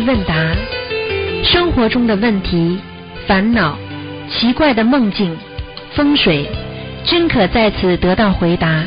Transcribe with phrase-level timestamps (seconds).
[0.00, 0.34] 问答，
[1.44, 2.78] 生活中的问题、
[3.26, 3.76] 烦恼、
[4.30, 5.36] 奇怪的梦境、
[5.94, 6.48] 风水，
[7.04, 8.82] 均可在此得到回答。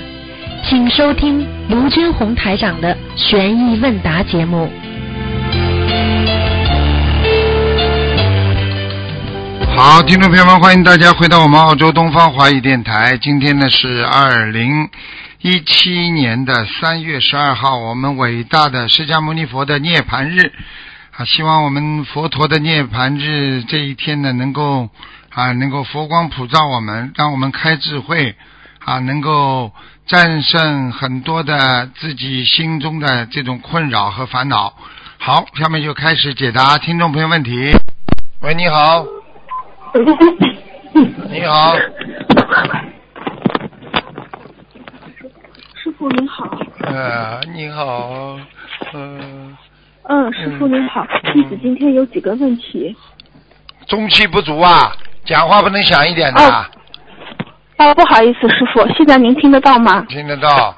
[0.63, 4.71] 请收听卢军红台长的悬疑问答节目。
[9.75, 13.17] 好，听众朋友们，欢迎大家回到我们澳洲东方华语电台。
[13.17, 14.87] 今天呢是二零
[15.41, 20.51] 一七年的三月十二号，我们伟大的释迦牟尼佛的涅盘日
[21.21, 21.25] 啊！
[21.25, 24.89] 希望我们佛陀的涅盘日这一天呢，能够
[25.29, 28.35] 啊，能够佛光普照我们，让我们开智慧
[28.79, 29.71] 啊，能够
[30.07, 34.73] 战胜很多的自己心中的这种困扰和烦恼。
[35.19, 37.71] 好，下面就开始解答听众朋友问题。
[38.41, 39.05] 喂，你好。
[41.29, 41.75] 你好，
[45.75, 46.49] 师傅您好。
[46.79, 48.39] 呃，你好，
[48.93, 49.55] 嗯、
[50.03, 52.95] 嗯，师傅您好，弟子今天有几个问题。
[53.87, 54.91] 中气不足啊，
[55.25, 56.65] 讲话不能响一点的，哦
[57.77, 60.05] 啊，不好意思，师傅，现在您听得到吗？
[60.09, 60.75] 听得到？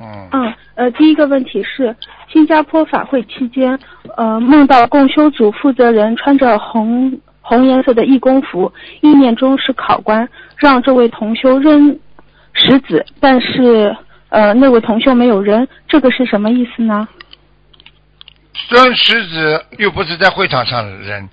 [0.00, 1.94] 嗯，嗯，呃，第一个问题是，
[2.32, 3.78] 新加坡法会期间，
[4.16, 11.98] 呃，梦到共修组负责人穿着红红颜色的义工服，意念中是考官，让这位同修扔
[12.52, 13.96] 石子，但是
[14.28, 17.08] 呃，那位同修没有扔，这个是什么意思呢？
[18.68, 21.28] 扔石子又不是在会场上扔，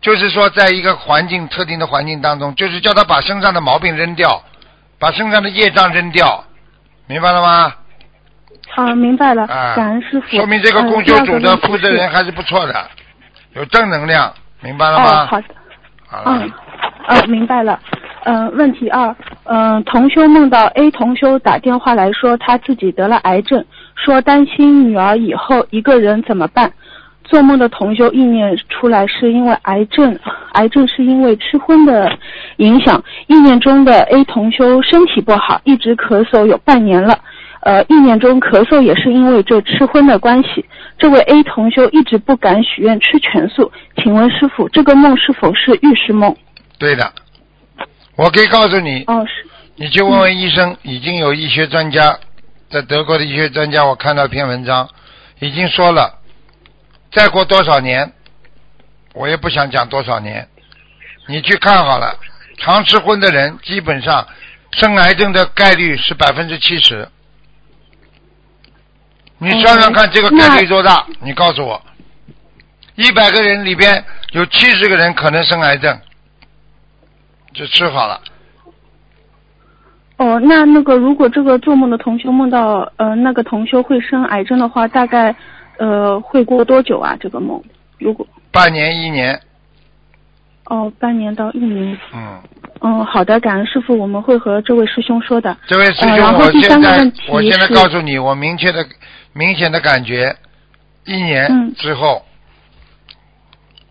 [0.00, 4.42] 就是说在一个环境特定的环境当中，就是叫他把身上的毛病扔掉，
[4.98, 6.44] 把身上的业障扔掉，
[7.06, 7.74] 明白了吗？
[8.74, 10.36] 啊，明白了，啊，感恩师傅。
[10.36, 11.90] 说明这个呃供修组的负责。
[11.90, 12.90] 人还是不错的，
[13.54, 15.24] 有正能量，明白了吗？
[15.24, 15.46] 哦，好的。
[16.06, 16.52] 好了嗯，
[17.08, 17.80] 呃，明白了。
[18.24, 23.64] 嗯、问题二，嗯、同修梦到 A 同修打电话来说他自己得了癌症，
[23.94, 26.72] 说担心女儿以后一个人怎么办。
[27.24, 30.18] 做梦的同修意念出来是因为癌症，
[30.52, 32.10] 癌症是因为吃荤的
[32.56, 33.02] 影响。
[33.26, 37.18] 意念中的 A 同修身体不好，一直咳嗽有半年了。
[37.60, 40.64] 呃，意念中咳嗽也是因为这吃荤的关系。
[40.98, 46.36] 这位 A 同修一直不敢许愿吃全素，请问师傅，这个梦是否是预示梦？
[46.76, 47.12] 对的，
[48.16, 49.46] 我可以告诉你，哦，是，
[49.76, 52.18] 你去问问医生，已经有医学专家，
[52.72, 54.88] 在德国的医学专家，我看到一篇文章，
[55.40, 56.18] 已经说了，
[57.12, 58.10] 再过多少年，
[59.12, 60.48] 我也不想讲多少年，
[61.26, 62.18] 你去看好了，
[62.56, 64.26] 常吃荤的人基本上
[64.70, 67.06] 生癌症的概率是百分之七十。
[69.36, 71.06] 你算算看这个概率多大？
[71.20, 71.84] 你告诉我，
[72.94, 76.00] 一百个人里边有七十个人可能生癌症，
[77.52, 78.18] 就吃好了。
[80.22, 85.34] 哦，那那个如果这个做梦的同修梦到呃那个同修会生癌症的话，大概
[85.78, 87.16] 呃会过多久啊？
[87.18, 87.60] 这个梦，
[87.98, 89.40] 如果半年一年，
[90.66, 91.98] 哦半年到一年。
[92.14, 92.40] 嗯，
[92.82, 95.56] 嗯，好的，感恩师傅，我们会和这位师兄说的。
[95.66, 98.86] 这位师兄，呃然后第我现在三个问题我现在是告诉你，我明确的、
[99.32, 100.36] 明显的感觉，
[101.04, 102.22] 一年嗯之后，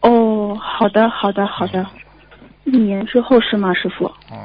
[0.01, 1.85] 哦，好的，好的，好的。
[2.63, 4.05] 一年之后是吗，师傅？
[4.31, 4.37] 嗯，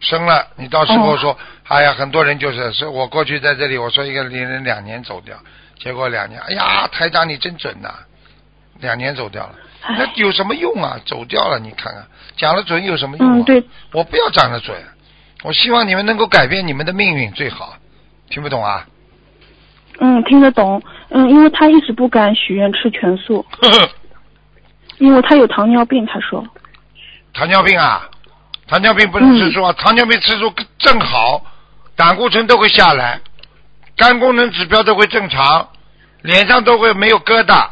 [0.00, 1.36] 生了，你到时候哦说，
[1.68, 5.36] 哎呀，很多人就是，是我过去在这里，我说一个人两年走掉，
[5.78, 7.94] 结果两年，哎呀，台长你真准呐、
[8.80, 9.54] 两年走掉了，
[9.98, 10.98] 那有什么用啊？
[11.04, 12.06] 走掉了，你看看，
[12.36, 13.34] 讲的准有什么用啊？
[13.36, 13.62] 嗯，对，
[13.92, 14.76] 我不要讲的准，
[15.44, 17.76] 我希望你们能够改变你们的命运最好，
[18.28, 18.86] 听不懂啊？
[20.02, 20.82] 嗯，听得懂。
[21.10, 23.44] 嗯，因为他一直不敢许愿吃全素，
[24.96, 26.42] 因为他有糖尿病，他说。
[27.34, 28.08] 糖尿病啊，
[28.70, 31.44] 糖尿病不能吃嗯素啊，糖尿病吃素正好，
[31.96, 33.20] 胆固醇都会下来，
[33.96, 35.68] 肝功能指标都会正常，
[36.22, 37.68] 脸上都会没有疙瘩，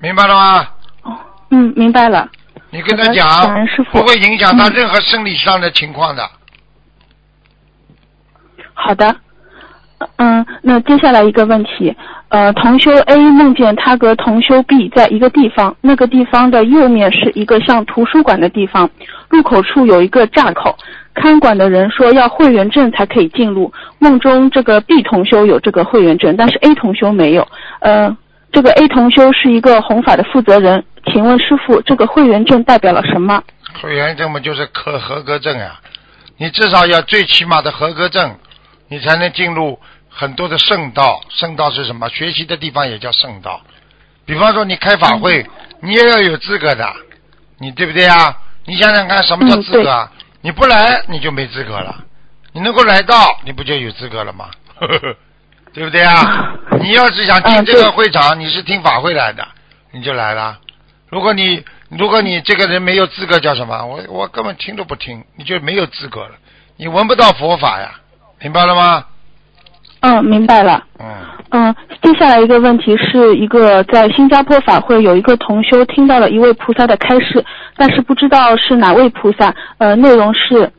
[0.00, 0.68] 明白了吗？
[1.02, 1.16] 哦，
[1.50, 2.28] 嗯，明白了。
[2.70, 6.28] 你跟他讲不会影响他嗯任何生理上的情况的。
[8.74, 9.14] 好的，
[10.16, 11.94] 嗯，那接下来一个问题，
[12.28, 18.90] 呃，同修 A 梦见他和同修 B 在一个地方，那个地方的右面是一个像图书馆的地方，
[19.28, 20.76] 入口处有一个闸口，
[21.14, 23.72] 看管的人说要会员证才可以进入。
[23.98, 27.46] 梦中这个 B 同修有这个会员证，但是 A 同修没有。
[27.80, 28.16] 呃，
[28.50, 33.42] 这个 A 同修是一个弘法的负责人，请问师傅，这个会员证代表了什么？
[33.80, 35.80] 会员证嘛，就是可合格证呀、
[36.36, 38.34] 你至少要最起码的合格证，
[38.88, 39.78] 你才能进入
[40.14, 41.22] 很多的圣道。
[41.30, 42.08] 圣道是什么？
[42.08, 43.60] 学习的地方也叫圣道。
[44.24, 45.44] 比方说你开法会，
[45.80, 46.94] 你也要有资格的，
[47.58, 48.38] 你对不对啊？
[48.64, 50.12] 你想想看，什么叫嗯资格啊？
[50.40, 52.04] 你不来你就没资格了，
[52.52, 54.50] 你能够来到，你不就有资格了吗？
[54.78, 55.16] 呵呵呵
[55.74, 56.54] 对不对啊？
[56.80, 59.46] 你要是想进这个会场，你是听法会来的，
[59.90, 60.58] 你就来了。
[61.08, 63.84] 如果你如果你这个人没有资格，叫什么？
[63.84, 66.36] 我我根本听都不听，你就没有资格了，
[66.76, 68.00] 你闻不到佛法呀，
[68.40, 69.06] 明白了吗？
[70.02, 70.84] 嗯，明白了。
[71.00, 71.06] 嗯
[71.54, 77.44] 嗯，接下来一个问题是一个在新加坡法会有一个同修听到了一位菩萨的开示，
[77.76, 79.54] 但是不知道是哪位菩萨。
[79.76, 80.70] 呃，内容是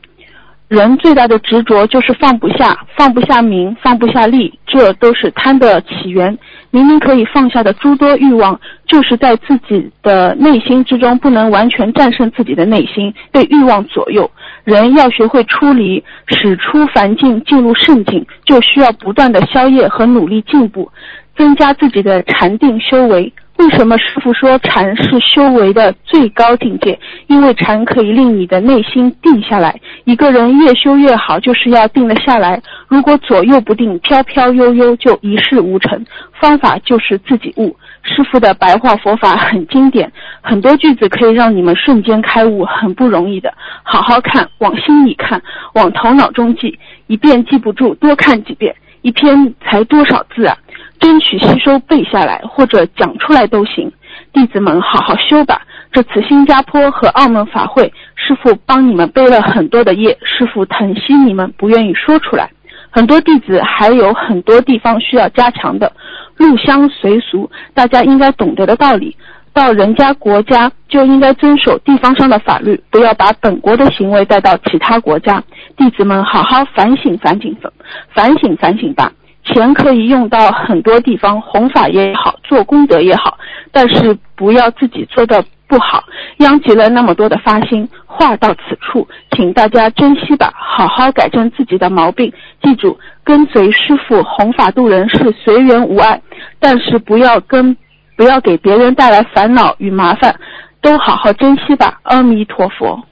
[0.66, 6.36] 人最大的执着就是放不下，放不下名，放不下利，这都是贪的起源。
[6.72, 14.28] 明明可以放下的诸多欲望，就是在自己的内心之中不能完全战胜自己的内心，被欲望左右。
[14.64, 20.90] 人要学会出离，使出凡境进入圣境，就需要不断的消业和努力进步，
[21.36, 23.32] 增加自己的禅定修为。
[23.56, 26.98] 为什么师傅说禅是修为的最高境界？
[27.28, 29.80] 因为禅可以令你的内心定下来。
[30.04, 32.60] 一个人越修越好，就是要定得下来。
[32.88, 36.04] 如果左右不定，飘飘悠悠，就一事无成。
[36.40, 37.76] 方法就是自己悟。
[38.02, 40.12] 师傅的白话佛法很经典，
[40.42, 43.54] 很多句子可以让你们瞬间开悟，很不容易的。
[43.84, 45.40] 好好看，往心里看，
[45.74, 48.74] 往头脑中记，一遍记不住，多看几遍。
[49.04, 50.56] 一篇才多少字啊？
[50.98, 53.92] 争取吸收背下来，或者讲出来都行。
[54.32, 55.60] 弟子们好好修吧。
[55.92, 62.50] 这次新加坡和澳门法会，师傅帮你们背了很多的业，师傅疼惜你们，不愿意说出来。
[62.88, 65.92] 很多弟子还有很多地方需要加强的。
[66.36, 69.14] 入乡随俗，大家应该懂得的道理。
[69.52, 75.40] 到人家国家就应该遵守地方上的法律，不要把本国的行为带到其他国家。
[75.76, 77.72] 弟子们好好反省反省反
[78.12, 79.12] 反省反省吧。
[79.44, 83.38] 钱可以用到很多地方，弘法也好，做功德也好，
[83.72, 86.04] 但是不要自己做的不好，
[86.38, 87.88] 殃及了那么多的发心。
[88.06, 92.32] 话到此处，请大家珍惜吧，好好改正自己的毛病。
[92.62, 96.22] 记住，跟随师父弘法度人是随缘无碍，
[96.58, 97.76] 但是不要跟。
[98.16, 100.38] 不要给别人带来烦恼与麻烦，
[100.80, 101.98] 都好好珍惜吧。
[102.04, 103.02] 阿弥陀佛。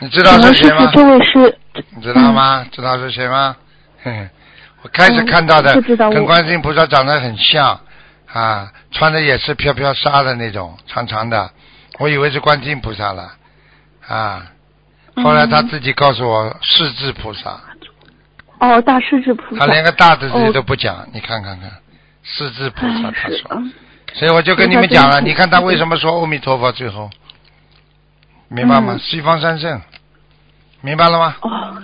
[0.00, 0.90] 你知道是谁吗？
[0.92, 1.58] 这位是。
[1.90, 2.66] 你知道吗？
[2.70, 3.56] 知道是谁吗？
[4.82, 7.80] 我开始看到的跟观世音菩萨长得很像
[8.30, 11.50] 啊，穿的也是飘飘纱的那种长长的，
[11.98, 13.32] 我以为是观世音菩萨了
[14.06, 14.46] 啊。
[15.22, 17.58] 后来他自己告诉我，世智菩萨。
[18.58, 19.64] 哦，大势至菩萨。
[19.64, 21.70] 他连个大的字都不讲，你看看看，
[22.22, 23.62] 世智菩萨他说。
[24.12, 27.08] 所以我就跟你们讲了，你看他为什么说阿弥陀佛最后，
[28.54, 28.96] 明白吗？
[29.00, 29.80] 西方三圣，
[30.80, 31.36] 明白了吗？
[31.40, 31.82] 哦，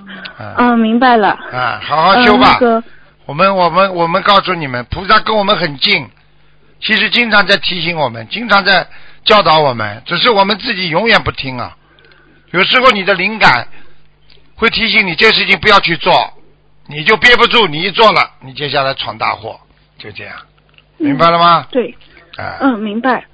[0.59, 1.31] 嗯，明白了。
[1.53, 2.59] 啊，好好修吧。
[3.27, 6.09] 我们我们我们告诉你们，菩萨跟我们很近，
[6.81, 8.87] 其实经常在提醒我们，经常在
[9.25, 11.77] 教导我们，只是我们自己永远不听啊。
[12.53, 13.69] 有时候你的灵感
[14.57, 16.13] 会提醒你，这事情不要去做，
[16.87, 19.59] 你就憋不住，你一做了，你接下来闯大祸，
[19.99, 20.35] 就这样，
[20.99, 21.67] 明白了吗？
[21.71, 21.97] 对。
[22.61, 23.25] 嗯，明白。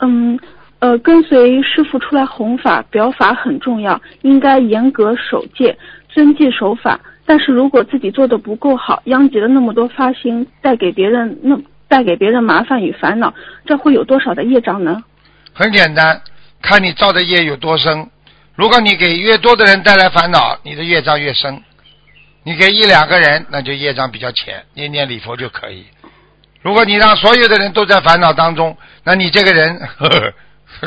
[0.00, 0.38] 嗯，
[0.82, 6.98] 呃，跟随师傅出来弘法表法很重要，应该严格守戒，遵纪守法。
[7.24, 11.56] 但是如果自己做的不够好，殃及了那么多发心，带给别人那
[11.86, 13.32] 带给别人麻烦与烦恼，
[13.64, 15.04] 这会有多少的业障呢？
[15.52, 16.20] 很简单，
[16.60, 18.10] 看你造的业有多深。
[18.56, 21.54] 如果你给越多的人带来烦恼，你的业障越深；
[22.42, 25.86] 你给一两个人，那就业障比较浅，念念礼佛就可以。
[26.60, 30.32] 如果你让所有的人都在烦恼当中，那你这个人呵呵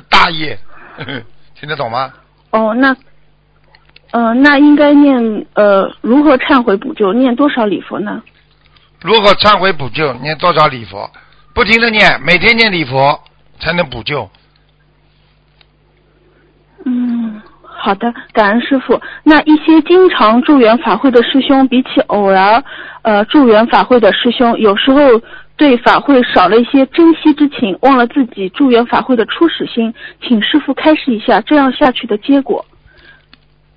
[0.10, 0.58] 大业，
[1.60, 2.14] 听得懂吗？
[2.52, 2.96] 哦，那，
[4.12, 7.14] 呃，那应该念呃如何忏悔补救？
[7.14, 8.22] 念多少礼佛呢？
[9.02, 10.14] 如何忏悔补救？
[10.16, 11.10] 念多少礼佛？
[11.54, 13.20] 不停的念，每天念礼佛
[13.60, 14.30] 才能补救。
[16.86, 19.02] 嗯，好的，感恩师傅。
[19.24, 22.64] 那一些经常助缘法会的师兄，比起偶然
[23.02, 25.22] 呃助缘法会的师兄，有时候。
[25.58, 32.66] 对法会少了一些珍惜之情，忘了自己助缘法会的初始心，请师傅开示一下这样下去的结果。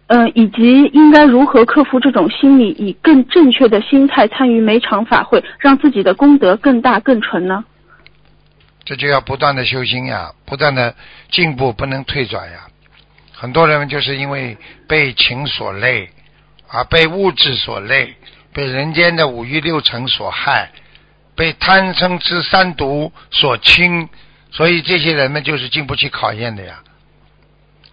[0.08, 7.64] 嗯，以及应该如何克服这种心理，以更正确的心态参与每场法会，让自己的功德更大更纯呢？
[8.84, 10.94] 这就要不断的修心呀，不断的
[11.30, 12.60] 进步，不能退转呀。
[13.32, 14.56] 很多人就是因为
[14.88, 16.08] 被情所累，
[16.68, 18.16] 啊，被物质所累，
[18.52, 20.70] 被人间的五欲六尘所害。
[21.38, 24.08] 被贪嗔痴三毒所侵，
[24.50, 26.80] 所以这些人们就是经不起考验的呀。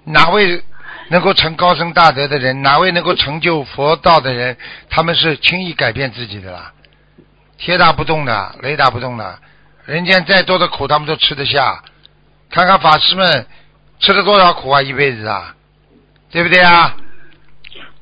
[0.03, 0.63] 哪位
[1.09, 4.57] 能够成高僧大德的人，哪位能够成就佛道的人，
[4.89, 6.73] 他们是轻易改变自己的啦。
[7.59, 9.37] 铁打不动的，雷打不动的，
[9.85, 11.83] 人间再多的苦，他们都吃得下。
[12.49, 13.45] 看看法师们
[13.99, 15.55] 吃了多少苦啊，一辈子啊，
[16.31, 16.97] 对不对啊？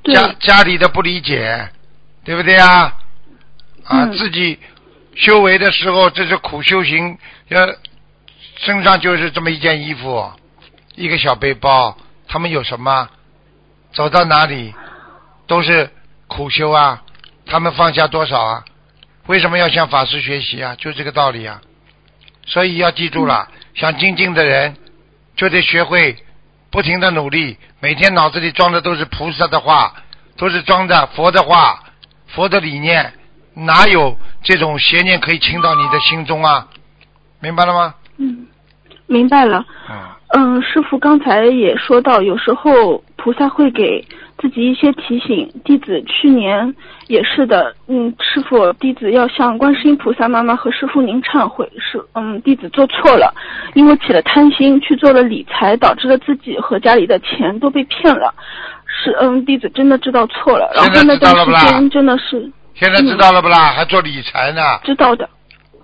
[0.06, 1.70] 家家里的不理解，
[2.24, 2.94] 对不对啊？
[3.84, 4.58] 啊，嗯自己
[5.16, 7.18] 修为的时候，这是苦修行，
[7.48, 7.68] 要
[8.58, 10.32] 身上就是这么一件衣服，
[10.96, 13.10] 一个小背包，他们有什么？
[13.94, 14.74] 走到哪里
[15.46, 15.92] 都是
[16.28, 17.04] 苦修啊，
[17.46, 18.66] 他们放下多少啊？
[19.28, 20.76] 为什么要向法师学习啊？
[20.76, 21.62] 就这个道理啊。
[22.46, 24.76] 所以要记住了，想精进的人
[25.36, 26.18] 就得学会
[26.72, 29.94] 不停的努力，每天脑子里装的都是菩萨的话，
[30.38, 31.84] 都是装的佛的话、
[32.28, 33.14] 佛的理念，
[33.56, 36.68] 哪有这种邪念可以侵到你的心中啊？
[37.40, 37.94] 明白了吗？
[38.18, 38.48] 嗯，
[39.08, 39.66] 明白了。
[39.90, 44.06] 嗯，嗯，师傅刚才也说到，有时候菩萨会给
[44.40, 45.52] 自己一些提醒。
[45.64, 46.74] 弟子去年
[47.08, 53.34] 也是的，嗯，师傅，弟子要向观世音菩萨妈妈和师傅您忏悔，是，嗯，弟子做错了，
[53.76, 58.34] 因为起了贪心去做了理财，导致了自己和家里的钱都被骗了。
[58.86, 63.72] 是，嗯，弟子真的知道错了，然后那段时间真的是现在知道了不啦？
[63.72, 64.62] 还做理财呢？
[64.84, 65.30] 知道的。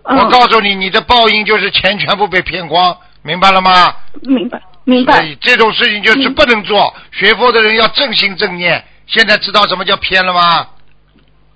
[0.04, 3.94] 嗯，我告诉你，你的报应就是钱全部被骗光，明白了吗？
[4.24, 5.24] 明白，明白所。
[5.24, 6.94] 以这种事情就是嗯不能做。
[7.12, 8.84] 学佛的人要正心正念。
[9.06, 10.68] 现在知道什么叫骗了吗？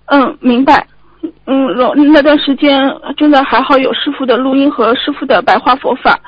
[0.06, 0.86] 嗯，明白。
[1.46, 2.84] 嗯，然那段时间
[3.18, 6.20] 真的还好有师傅的录音和师傅的白话佛法，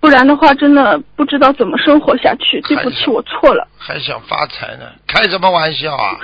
[0.00, 2.60] 不然的话真的不知道怎么生活下去。
[2.62, 3.66] 对不起，我错了。
[3.78, 4.86] 还想发财呢？
[5.06, 6.16] 开什么玩笑啊！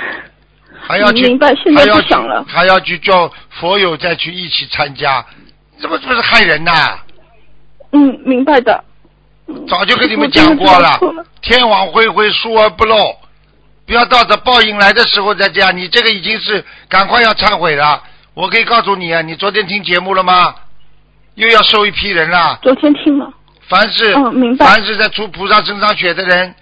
[0.87, 5.25] 还要去，明白现在还要去不想了还要去叫佛友再去一起参加，
[5.81, 6.99] 这不这不是害人呐？
[7.93, 8.85] 嗯，明白的。
[9.47, 11.01] 嗯早就跟你们讲过了。
[11.43, 13.17] 天网恢恢，疏而不漏，
[13.85, 15.77] 不要到这报应来的时候再这样。
[15.77, 18.01] 你这个已经是赶快要忏悔了。
[18.35, 20.55] 我可以告诉你啊，你昨天听节目了吗？
[21.35, 22.59] 又要收一批人了。
[22.63, 23.29] 昨天听了。
[23.69, 26.55] 凡是、嗯明白凡是在出菩萨身上血的人，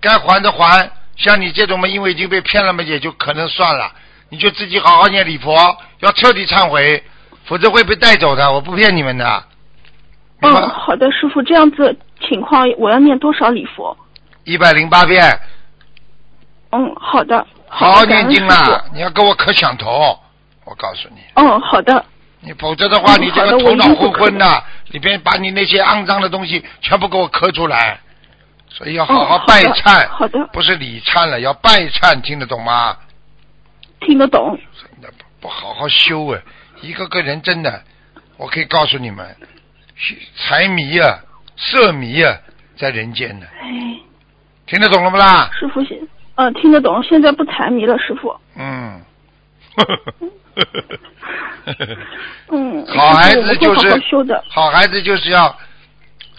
[0.00, 0.90] 该还的还。
[1.22, 3.92] 像你这种嘛，因为已经被骗了嘛，也就可能算了。
[4.30, 5.54] 你就自己好好念礼佛，
[5.98, 7.02] 要彻底忏悔，
[7.44, 8.50] 否则会被带走的。
[8.50, 9.44] 我不骗你们的。
[10.40, 11.94] 嗯，好的，师傅，这样子
[12.26, 13.96] 情况我要念多少礼佛？
[14.44, 15.38] 一百零八遍，
[16.70, 17.46] 嗯，好的。
[17.68, 18.84] 好好念经恩师啦！
[18.94, 20.18] 你要跟我磕响头，
[20.64, 22.04] 我告诉你，嗯，好的。
[22.40, 28.00] 你否则的话，嗯你这个头脑昏昏的，里边把你那些肮脏的东西全部给我磕出来。
[28.70, 32.96] 所以要好好拜忏，好的不是礼忏了，要拜忏，听得懂吗？
[34.00, 34.58] 听得懂。
[34.80, 36.40] 真的不不好好修啊！
[36.80, 37.82] 一个个人真的，
[38.36, 39.36] 我可以告诉你们，
[39.96, 41.18] 虚财迷啊、
[41.56, 42.38] 色迷啊，
[42.76, 43.68] 在人间呢，哎，
[44.66, 45.50] 听得懂了不啦？
[45.52, 45.98] 师傅现，
[46.36, 47.02] 嗯，听得懂。
[47.02, 48.34] 现在不财迷了，师傅。
[48.56, 49.02] 嗯。
[52.48, 54.00] 嗯， 好孩子就是。
[54.48, 55.56] 好孩子就是要，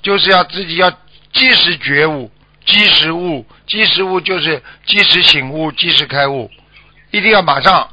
[0.02, 0.92] 就是要自己要
[1.34, 2.30] 及时觉悟，
[2.66, 6.50] 即时悟，即时悟就是即时醒悟，即时开悟，
[7.12, 7.88] 一定要马上，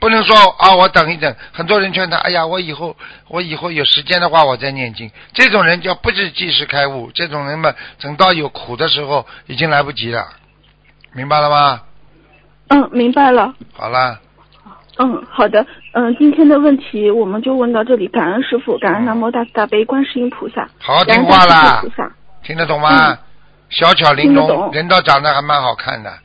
[0.00, 1.34] 不能说啊我等一等。
[1.52, 2.96] 很多人劝他，哎呀我以后
[3.28, 5.10] 我以后有时间的话我再念经。
[5.32, 10.26] 这种人叫不是即时开悟，这种人嘛，等到有苦的时候已经来不及了，
[11.12, 11.82] 明白了吗？
[12.68, 13.54] 嗯，明白了。
[13.74, 14.20] 好了，
[14.98, 15.64] 嗯，好的。
[15.92, 18.08] 嗯，今天的问题我们就问到这里。
[18.08, 22.10] 感恩师傅，感恩南无大慈大悲观世音菩萨，好听话啦菩萨。
[22.46, 23.10] 听得懂吗？
[23.12, 23.18] 嗯
[23.68, 26.18] 小巧玲珑，人倒长得还蛮好看的，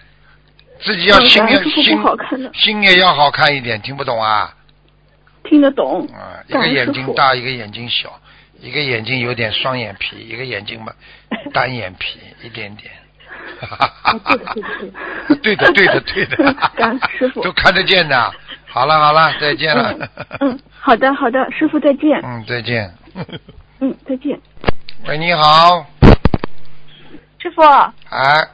[0.79, 4.53] 自己要嗯，心心心也要好看一点，听不懂啊？
[5.43, 6.07] 听得懂。
[6.13, 8.13] 啊，一个眼睛大，一个眼睛小，
[8.59, 10.93] 一个眼睛有点双眼皮，一个眼睛嘛
[11.51, 12.91] 单眼皮一点点。
[15.41, 18.33] 对的，对的，对的， 对的 师傅都看得见的。
[18.67, 19.91] 好了，好了，再见了。
[20.41, 22.21] 嗯嗯，好的好的，师傅再见。
[22.23, 22.93] 嗯，再见。
[23.79, 24.39] 嗯，再见。
[25.07, 25.83] 喂，你好，
[27.41, 28.47] 师傅，哎，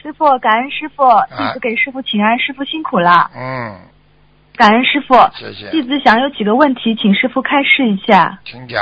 [0.00, 1.04] 师傅，感恩师傅，
[1.36, 3.76] 弟子给师傅请安，师傅辛苦了，嗯，
[4.56, 5.14] 感恩师傅。
[5.34, 8.38] 谢谢，弟子想有几个问题，请师傅开示一下。
[8.46, 8.80] 请讲。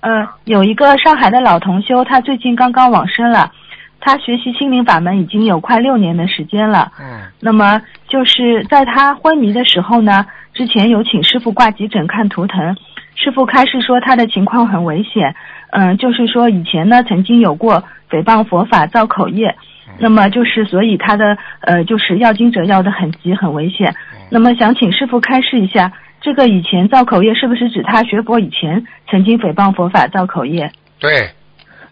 [0.00, 3.52] 嗯，有一个上海的老同修，他最近刚刚往生了，
[4.00, 6.90] 他学习心灵法门已经有快六年的时间了。
[6.98, 10.24] 嗯那么就是在他昏迷的时候呢，
[10.54, 12.74] 之前有请师傅挂急诊看图腾，
[13.20, 15.34] 师傅开示说他的情况很危险，
[15.70, 19.56] 嗯，就是说以前呢曾经有过诽谤佛法、造口业，
[19.98, 23.92] 那么就是所以他的呃就是要经者要的很急很危险，
[24.30, 30.70] 那么想请师傅开示一下，这个以前造口业是不是指他学佛以前曾经诽谤佛法、造口业？
[31.00, 31.30] 对，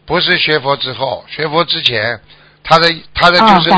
[0.06, 2.21] 不是学佛之后，学佛之前，
[2.62, 3.71] 他的他的哦就是、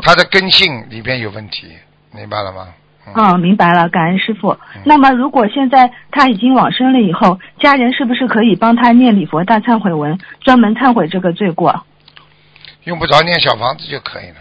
[0.00, 1.68] 他的根性里边有问题，
[2.14, 2.68] 明白了吗？
[3.06, 4.56] 嗯，哦，明白了，感恩师傅。
[4.84, 11.84] 那么，如果现在他已经往生了以后，家人是不是可以帮他念礼佛大忏悔文，专门忏悔这个罪过？
[12.84, 14.36] 用不着念小房子就可以了。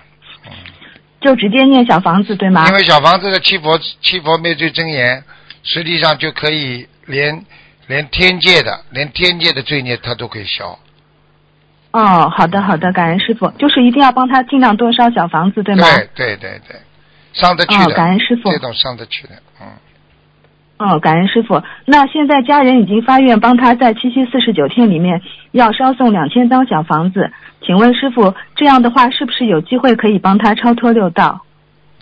[1.21, 2.67] 就直接念小房子对吗？
[2.67, 5.23] 因为小房子的七佛七佛灭罪真言，
[5.63, 7.43] 实际上就可以连
[7.87, 10.77] 连天界的连天界的罪孽他都可以消。
[11.91, 15.87] 哦，好的好的，感恩师傅，就是一定要帮他尽量多烧小房子对吗？
[15.95, 16.79] 对对对对，
[17.35, 17.83] 上得去的。
[17.83, 18.51] 哦，感恩师傅。
[18.51, 19.67] 这种上得去的，嗯。
[20.77, 21.61] 哦，感恩师傅。
[21.85, 31.45] 那现在家人已经发愿帮他在七七四十九天里面要烧送两千张小房子，请问师傅，这样的话是不是有机会可以帮他超脱六道？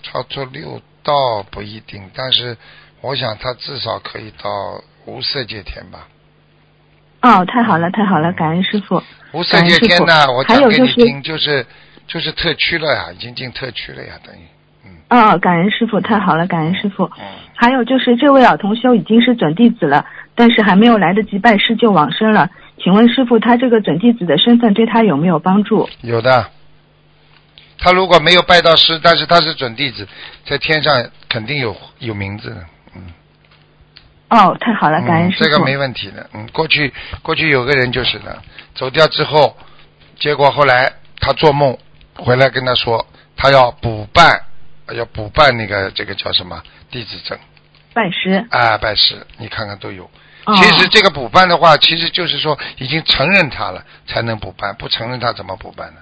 [0.01, 2.57] 超脱六道不一定，但是
[3.01, 4.49] 我想他至少可以到
[5.05, 6.07] 无色界天吧。
[7.21, 9.01] 哦，太好了，太好了，感恩师傅。
[9.33, 11.65] 无色界天呢，我讲给你听，就是
[12.07, 14.39] 就是特区了呀，已经进特区了呀，等于。
[15.09, 17.09] 哦，感恩师傅，太好了，感恩师傅。
[17.55, 22.49] 还有就是这位老同修已经是准弟子了，但是还没有来得及拜师就往生了。
[22.83, 25.87] 请问师傅，他这个准弟子的身份对他有没有帮助？
[26.01, 26.47] 有的。
[27.77, 30.07] 他如果没有拜到师，但是他是准弟子，
[30.45, 32.65] 在天上肯定有有名字的。
[32.95, 33.03] 嗯。
[34.29, 35.43] 哦，太好了，感恩师傅。
[35.43, 36.27] 这个没问题的。
[36.33, 38.41] 嗯，过去过去有个人就是的，
[38.73, 39.55] 走掉之后，
[40.17, 41.77] 结果后来他做梦
[42.15, 43.05] 回来跟他说，
[43.37, 44.41] 他要补办。
[44.91, 46.61] 要补办那个这个叫什么
[46.91, 47.37] 弟子证？
[47.93, 50.09] 拜师啊，拜师，你看看都有。
[50.55, 56.01] 其实这个补办的话，其实就是说已经承认他了，才能补办，不承认他怎么补办呢？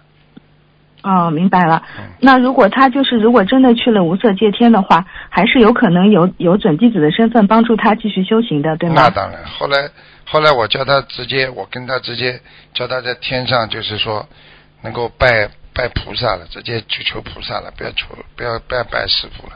[1.03, 1.83] 哦，明白了。
[2.19, 8.95] 那如果他就是如果真的去了无色界天的话，还是有可能有有准弟子的身份帮助他继续修行的，对吗？
[8.95, 9.43] 那当然。
[9.45, 9.89] 后来
[10.25, 12.39] 后来我叫他直接，我跟他直接
[12.73, 14.27] 叫他在天上，就是说
[14.81, 15.49] 能够拜。
[15.73, 19.53] 拜菩萨了，直接去求菩萨了，不要求，不要拜拜师傅了。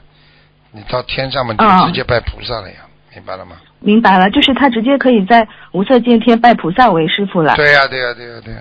[0.72, 2.78] 你到天上嘛，就直接拜菩萨了呀，
[3.14, 3.56] 明白了吗？
[3.80, 7.56] 明白了，就是他直接可以在无色界天拜菩萨为师傅了。
[7.56, 8.60] 对呀，对呀，对呀，对呀。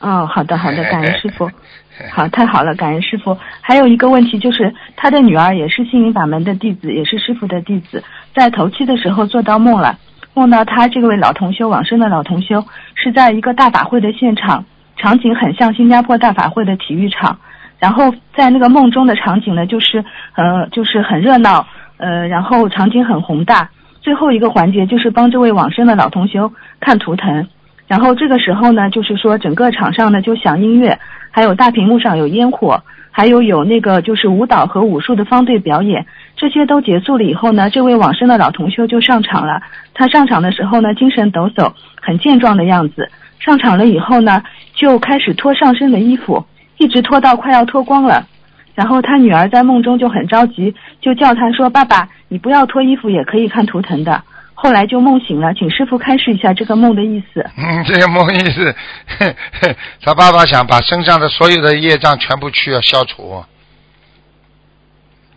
[0.00, 1.50] 哦，好的，好的，感恩师傅。
[2.10, 3.36] 好，太好了，感恩师傅。
[3.60, 8.02] 还有一个问题就是，他的女儿也是心灵法门的弟子，也是师傅的弟子，
[8.34, 9.98] 在头七的时候做到梦了，
[10.32, 14.64] 梦到他这位老同修往生的老同修是在一个大法会的现场。
[15.00, 17.38] 场景很像新加坡大法会的体育场，
[17.78, 23.70] 然后在那个梦中的场景呢，就是呃，就是很热闹，呃，然后场景很宏大。
[24.02, 27.48] 最后一个环节就是帮这位往生的老同修看图腾，
[27.86, 30.98] 然后这个时候呢，就是说整个场上呢就响音乐，
[31.30, 36.04] 还有大屏幕上有烟火，还有有那个就是舞蹈和武术的方队表演。
[36.36, 39.62] 这些都结束了以后呢，这位往生的老同修就上场了。
[39.94, 43.10] 他上场的时候呢，精神抖擞，很健壮的样子。
[43.38, 44.42] 上场了以后呢，
[44.80, 46.42] 就开始脱上身的衣服，
[46.78, 48.26] 一直脱到快要脱光了。
[48.74, 54.22] 然后他女儿在梦中就很着急，就叫他说：“爸爸，你不要脱衣服也可以看图腾的。”
[54.54, 57.44] 后来就梦醒了，请师傅开示一下这个梦的意思。
[57.58, 58.74] 嗯，这个梦意思，
[60.00, 63.44] 他爸爸想把身上的所有的业障全部去要消除，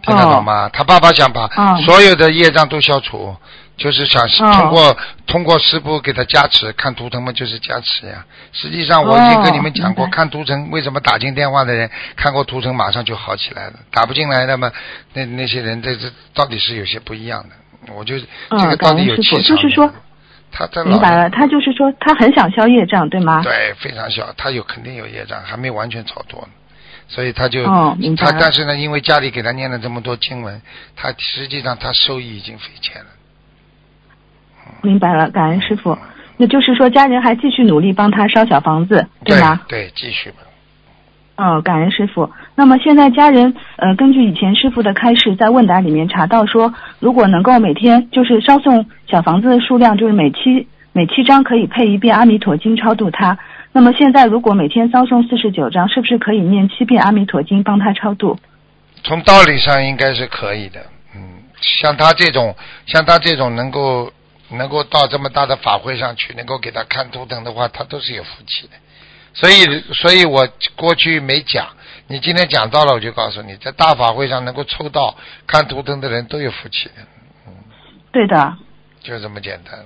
[0.03, 0.69] 听得懂吗？
[0.71, 1.49] 他爸爸想把
[1.85, 3.35] 所有的业障都消除。
[3.75, 8.23] 就是想通过通过师傅给他加持，看图腾嘛就是加持呀。
[8.51, 14.71] 实际上我已经跟你们讲过，看图腾为什么打进电话的人看过图腾马上就好起来了，打不进来的嘛，
[15.13, 17.93] 那那些人这这到底是有些不一样的。
[17.93, 19.43] 我就这个到底有气场。
[19.43, 19.91] 就是说，
[20.51, 23.41] 他他明白了，他就是说他很想消业障，对吗？
[23.43, 26.49] 对，非常小，他有肯定有业障，还没完全超脱呢，
[27.07, 30.61] 所以他就他但是呢，因为家里给他念了这么多经文，
[30.95, 33.07] 他实际上他收益已经匪浅了。
[34.81, 35.97] 明白了，感恩师傅。
[36.35, 39.61] 那就是说，家人还继续努力帮他烧小房子，对吗？
[39.67, 40.37] 对，继续吧。
[41.35, 42.29] 哦，感恩师傅。
[42.55, 53.37] 那么现在家人呃，根据以前师傅的开示，在问答里面查到说，如果能够每天就是烧送小房子的数量，就是每七每七张可以配一遍阿弥陀经超度他。
[53.71, 58.37] 那么现在如果每天烧送四十九张，是不是可以念七遍阿弥陀经帮他超度？
[59.03, 60.79] 从道理上应该是可以的。
[61.15, 61.21] 嗯，
[61.61, 62.55] 像他这种，
[62.87, 64.11] 像他这种能够。
[64.53, 68.73] 能够到这么大的法会上去，能够给他看图腾的话，他都是有福气的。
[69.33, 71.67] 所以，所以我过去没讲，
[72.07, 75.15] 你今天讲到了，我就告诉你，在大法会上能够抽到
[75.47, 77.01] 看图腾的人都有福气的。
[77.47, 77.53] 嗯，
[78.11, 78.57] 对的，
[79.01, 79.83] 就这么简单。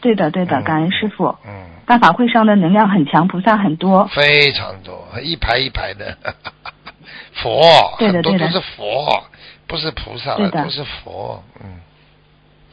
[0.00, 1.36] 对的，对的，感恩师傅。
[1.46, 1.70] 嗯。
[1.86, 4.06] 大法会上的能量很强，菩萨很多。
[4.08, 6.16] 非常多，一排一排的
[7.34, 7.62] 佛，
[7.98, 9.24] 很多都是佛，
[9.66, 11.44] 不是菩萨了，都是佛。
[11.62, 11.80] 嗯。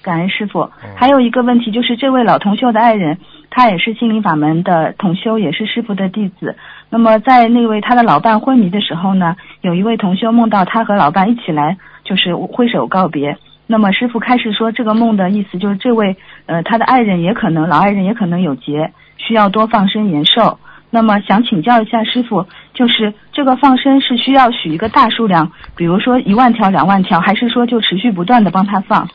[0.08, 3.18] 感恩师傅，还有一个问题就是，这位老同修的爱人，
[3.50, 6.56] 他也是心灵法门的同修，也是师傅的弟子。
[6.90, 13.38] 那么在那位他的老伴昏迷的时候呢，有一位同修梦到他和老伴一起来，就是挥手告别。
[13.66, 16.16] 那么师傅开始说，这个梦的意思就是，这位
[16.46, 20.58] 呃他的爱人也可能老爱人也可能有劫，需要多放生延寿。
[20.90, 29.10] 那么想请教一下师傅，就是这个放生是需要许一个大数量，比如说一万条、两万条，还是说就持续不断的帮他放？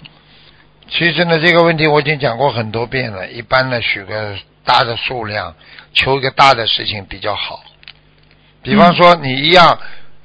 [0.94, 3.30] 其实呢，这个问题我已经讲过很多遍了。
[3.30, 5.54] 一般呢，许个大的数量，
[5.94, 7.64] 求一个大的事情比较好。
[8.62, 9.78] 比方说，你一样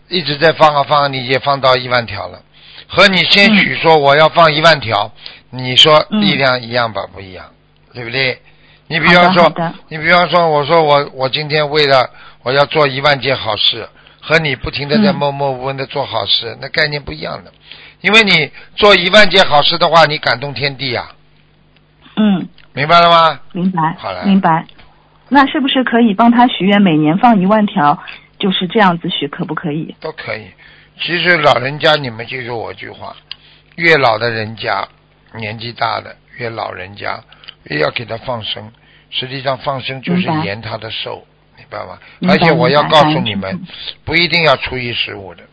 [0.09, 2.41] 一直在放啊放啊，你也放到一万条了，
[2.87, 5.11] 和你先许说我要放一万条，
[5.51, 7.07] 你说嗯力量一样吧？
[7.13, 7.45] 不一样，
[7.93, 8.41] 对不对？
[8.87, 9.51] 你比方说，
[9.87, 12.09] 你比方说，我说我我今天为了
[12.43, 13.87] 我要做一万件好事，
[14.21, 17.53] 和你不停的在嗯默默无闻的做好事，那概念不一样的。
[18.01, 21.07] 因为你做一万件好事的话，你感动天地呀、
[22.15, 23.39] 嗯，明白了吗？
[23.53, 24.65] 明白好了，明白。
[25.29, 28.01] 那是不是可以帮他许愿，每年放一万条，
[28.39, 29.95] 就是这样子许，可不可以？
[29.99, 30.47] 都可以。
[31.01, 33.15] 其实老人家，你们记住我句话：
[33.75, 34.87] 越老的人家，
[35.35, 37.19] 年纪大的越老人家，
[37.65, 38.71] 越要给他放生。
[39.09, 41.25] 实际上，放生就是延他的寿，
[41.57, 41.97] 明白吗？
[42.29, 43.61] 而且我要告诉你们，
[44.05, 45.43] 不一定要初一十五的，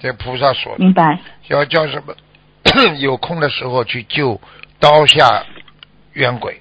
[0.00, 2.14] 这菩萨说的，明白，要叫什么？
[2.98, 4.40] 有空的时候去救
[4.78, 5.44] 刀下
[6.12, 6.60] 冤鬼，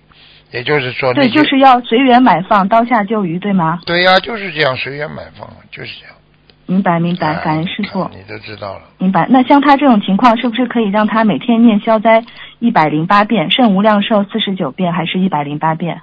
[0.51, 3.79] 也就是说对，就是要随缘买放，刀下救鱼，对吗？
[3.85, 6.15] 对呀、就是这样，随缘买放，就是这样。
[6.65, 8.09] 明白，明白，哎感恩师傅。
[8.13, 8.81] 你都知道了。
[8.97, 9.27] 明白。
[9.29, 12.23] 那像他这种情况，是不是可以让他每天念消灾
[12.59, 16.01] 一百零八遍，圣无量寿四十九遍，还是一百零八遍？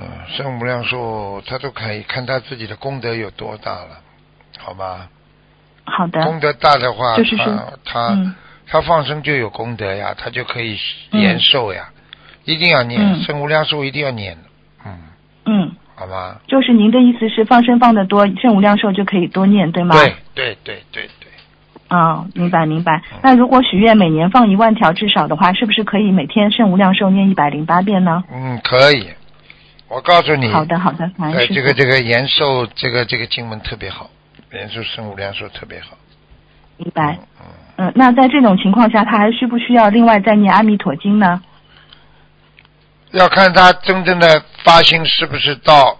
[0.00, 4.00] 嗯，圣无量寿他都可以看他自己的功德有多大了，
[4.58, 5.08] 好吧？
[5.90, 8.34] 好的，功德大的话，就是说他他、嗯，
[8.66, 10.78] 他放生就有功德呀，他就可以
[11.10, 11.90] 延寿呀，
[12.44, 13.22] 一定要念、嗯。
[13.22, 14.38] 圣无量寿，一定要念，
[14.86, 14.92] 嗯，
[15.46, 16.36] 嗯，好吗？
[16.46, 19.94] 就是您的意思是放生放的多，圣无量寿就可以多念，对吗？
[19.96, 21.28] 对对对对对，
[21.88, 23.02] 啊、明白明白。
[23.12, 23.18] 嗯。
[23.22, 28.24] 那如果许愿每年放一万条至少的话，是不是可以每天圣无量寿念一百零八遍呢？
[28.32, 29.08] 嗯，可以。
[29.88, 34.08] 我告诉你，好的好的，感恩呃，这个这个延寿，这个这个经文特别好，
[34.52, 35.96] 延寿圣无量寿特别好。
[36.76, 37.18] 明白。
[37.40, 41.42] 嗯，嗯，那在这种情况下，他还需不需要另外再念阿弥陀经呢？
[43.12, 45.98] 要看他真正的发心是不是到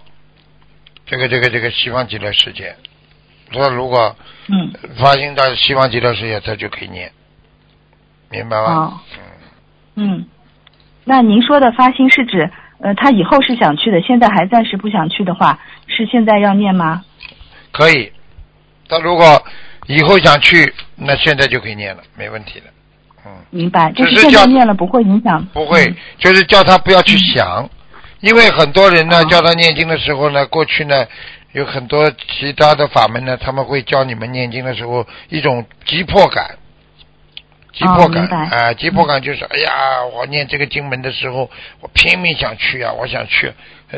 [1.05, 2.75] 这个这个这个西方极乐世界。
[3.51, 4.15] 说如果
[4.47, 7.11] 嗯，发心到西方极乐世界，他就可以念，
[8.29, 8.73] 明白吗？
[8.73, 8.99] 哦
[9.95, 10.25] 嗯，
[11.03, 17.03] 那您说的发心是指，呃，他以后是想去的，现在还暂时不想去的话，是现在要念吗？
[17.71, 18.11] 可以。
[18.91, 19.41] 他如果
[19.87, 22.65] 以后想去，那现在就可以念了，没问题的。
[23.25, 25.43] 嗯，明白，就是叫现在念了不会影响。
[25.53, 25.95] 不会，嗯。
[26.19, 27.69] 就是叫他不要去想，
[28.19, 31.07] 因为很多人呢，哦叫他念经的时候呢，过去呢。
[31.53, 36.57] 有很多其他的法门呢，他们会教你们念经的时候一种急迫感，
[37.73, 41.51] 急迫感啊、急迫感就是，哎呀，我念这个经文的时候，
[41.81, 43.53] 我拼命想去啊，我想去，呃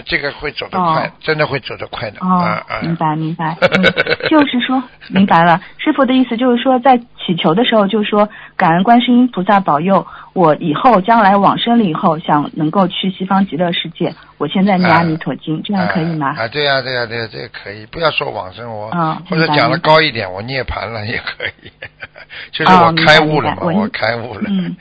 [0.06, 3.84] 这个会走得快，哦真的会走得快的，哦明白明白， 嗯，
[4.30, 5.62] 就是说明白了。
[5.78, 14.14] 师傅的意思就是说，在祈求的时候，就是说感恩观世音菩萨保佑我以后将来往生了以后，想能够去西方极乐世界。
[14.38, 16.36] 我现在念阿弥陀经，这样可以吗？
[16.38, 18.90] 啊，对呀、对呀、对呀、这个可以，不要说往生我，
[19.30, 21.72] 或者讲的高一点，我涅槃了也可以，
[22.52, 24.76] 就是我开悟了嘛，我我开悟了，嗯，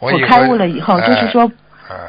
[0.00, 1.52] 我我开悟了以后，就是说哎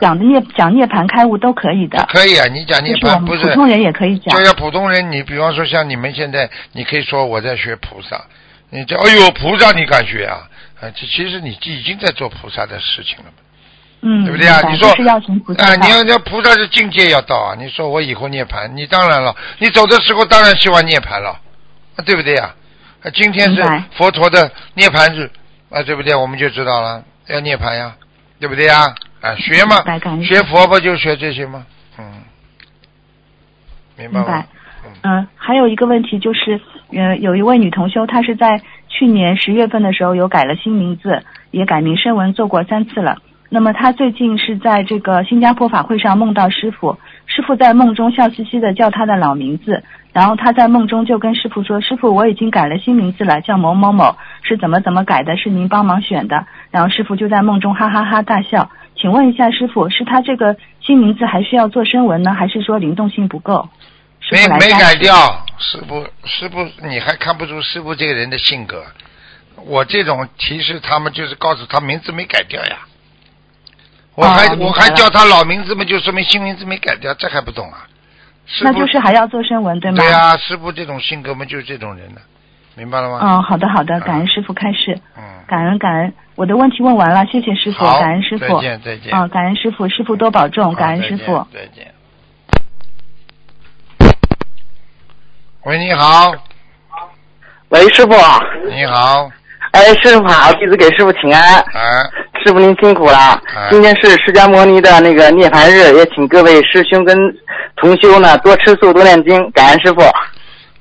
[0.01, 4.43] 讲的涅讲涅槃开悟都可以的，可以啊，你讲涅就是我槃不是普通人也可以讲就。
[4.45, 8.23] 要普通人，你比方说像你们现在，你可以说我在学菩萨，
[8.69, 10.47] 你这哎呦菩萨你敢学啊？
[10.81, 13.37] 啊，这其实你已经在做菩萨的事情了嘛。
[14.01, 17.55] 嗯，对不对啊你说就是要行菩萨啊，道你要要菩萨是境界要到啊！
[17.57, 21.29] 你说我以后涅槃，你当然了，你走的时候当然希望涅槃了，
[21.95, 22.53] 啊，对不对呀、
[23.01, 23.09] 啊？
[23.15, 23.63] 今天是
[23.97, 25.31] 佛陀的涅槃日
[25.69, 26.13] 啊，对不对？
[26.13, 27.95] 我们就知道了，要涅槃呀，
[28.39, 28.81] 对不对呀？
[28.81, 28.93] 啊，
[29.38, 29.77] 学嘛
[30.23, 31.65] 学佛不就学这些吗？
[31.97, 32.05] 嗯，
[33.97, 34.47] 明白吗明白？
[34.85, 36.61] 嗯，嗯，还有一个问题就是，
[36.91, 43.17] 呃，有一位女同修，她是在去年十月份的时候有改了新名字，也改名声文做过三次了。
[43.49, 55.38] 那么她最近是在这个新加坡法会上梦到师傅，师傅在梦中笑嘻嘻的叫她的老名字，然后她在梦中就跟师傅说：“师傅，我已经改了新名字了，叫某某某，是怎么怎么改的？
[55.38, 58.69] 是您帮忙选的。”然后师傅就在梦中哈哈哈大笑。
[59.05, 63.69] 请问一下师傅，是他这个新名字还需要做声纹呢，还是说灵动性不够？
[64.31, 68.83] 没没改掉，师傅师傅你还看不出师傅这个人的性格？
[69.57, 72.79] 我这种提示他们就是告诉他名字没改掉呀。
[74.15, 77.85] 我还、哦我还叫他老名字嘛，就说明新名字没改掉，这还不懂啊？
[78.63, 79.97] 那就是还要做声纹，对吗？
[79.97, 82.21] 对啊，师傅这种性格嘛，就是这种人呢，
[82.75, 83.19] 明白了吗？
[83.21, 89.13] 嗯，好的好的，感恩师傅开示，嗯，感恩感恩，我的问题问完了，谢谢师傅，感恩师傅再，见再见。
[89.13, 91.47] 啊，感恩师傅，师傅多保重，感恩师傅。
[91.53, 91.93] 再见。
[95.63, 96.31] 喂，你好，
[97.69, 98.11] 喂，师傅。
[98.69, 99.31] 你好，
[99.71, 101.59] 哎，师傅好，弟子给师傅请安。
[101.59, 102.03] 哎，
[102.43, 103.41] 师傅您辛苦了。
[103.55, 107.17] 哎今天是释迦牟尼的那个涅槃日，也请各位师兄跟
[107.77, 110.01] 同修呢多吃素多念经，感恩师傅。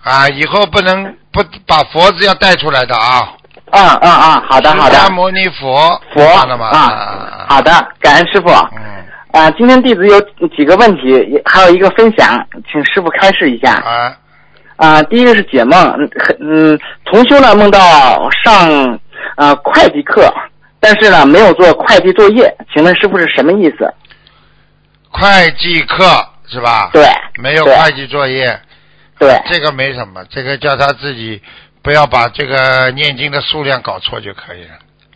[0.04, 3.32] 啊，以后不能不把佛字要带出来的啊。
[3.70, 4.94] 嗯嗯嗯，好的好的。
[4.94, 6.22] 释迦牟尼佛，佛？
[6.22, 8.48] 啊，好的，感恩师傅。
[8.76, 13.72] 嗯，啊，今天弟子有几个问题，还有一个分享，请师傅开示一下。
[13.74, 14.16] 啊，
[14.76, 17.80] 啊，第一个是解梦，嗯很嗯，同修呢梦到
[18.44, 18.98] 上
[19.36, 20.32] 呃会计课，
[20.78, 23.92] 但是呢没有做会计作业，请问师傅是什么意思？
[25.10, 26.04] 会计课
[26.46, 26.90] 是吧？
[26.92, 27.08] 对
[27.42, 28.60] 没有会计作业，
[29.18, 31.40] 对，这个没什么，这个叫他自己
[31.83, 34.70] 不要把这个念经的数量搞错就可以了。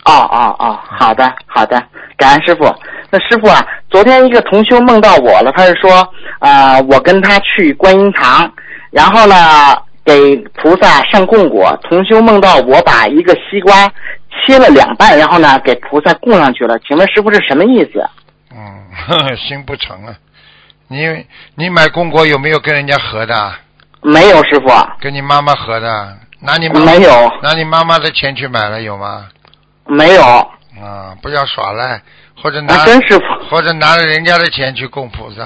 [0.05, 1.83] 哦哦哦，好的好的，
[2.17, 2.65] 感恩师傅。
[3.11, 6.09] 那师傅啊，昨天一个同修梦到我了，他是说
[6.39, 8.51] 啊、我跟他去观音堂，
[8.91, 9.35] 然后呢
[10.05, 11.77] 给菩萨上供果。
[11.83, 13.91] 同修梦到我把一个西瓜
[14.31, 18.03] 切了两半，然后呢给菩萨供上去了，请问师傅是什么意思？
[18.55, 18.57] 嗯，
[18.95, 20.15] 呵 呵心不诚啊。
[20.87, 23.53] 你你买供果有没有跟人家合的？
[24.03, 24.69] 没有师傅，
[25.01, 26.17] 跟你妈妈合的？
[26.41, 27.11] 拿你妈妈没有
[27.43, 29.27] 拿你妈妈的钱去买了有吗？
[29.87, 32.01] 没有，啊，不要耍赖，
[32.41, 33.25] 或者拿啊，真师傅。
[33.51, 35.43] 或者拿着人家的钱去供菩萨。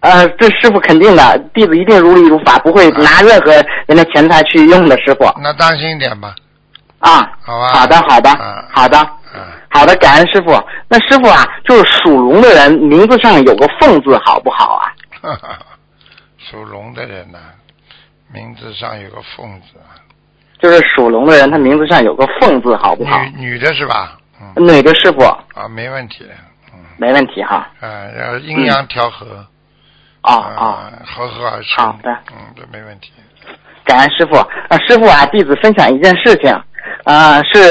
[0.00, 3.52] 呃，这师傅肯定的，弟子一定如理如法，不会拿任何
[3.86, 5.24] 人的钱财去用的，师傅。
[5.42, 6.34] 那当心一点吧，
[7.00, 7.68] 啊，好吧？
[7.74, 8.98] 好的，好的啊，好的，
[9.34, 10.52] 嗯，好的，感恩师傅。
[10.88, 14.88] 那师傅啊，就是属龙的人名字上有个凤字，好不好啊？
[16.50, 17.38] 属龙的人呐、
[18.34, 19.78] 名字上有个凤字，
[20.60, 23.22] 就是属龙的人，他名字上有个凤字，好不好？
[23.36, 24.18] 女女的是吧？
[24.56, 25.22] 嗯，哪个师傅？
[25.22, 26.30] 啊，没问题的，
[26.72, 27.68] 嗯，没问题哈。
[27.80, 29.46] 啊，然后阴阳调和，
[30.22, 33.12] 哦啊哦，，和和而成，好的嗯，这没问题。
[33.84, 34.36] 感恩师傅。
[34.36, 36.52] 啊，师傅啊，弟子分享一件事情，
[37.04, 37.70] 啊，是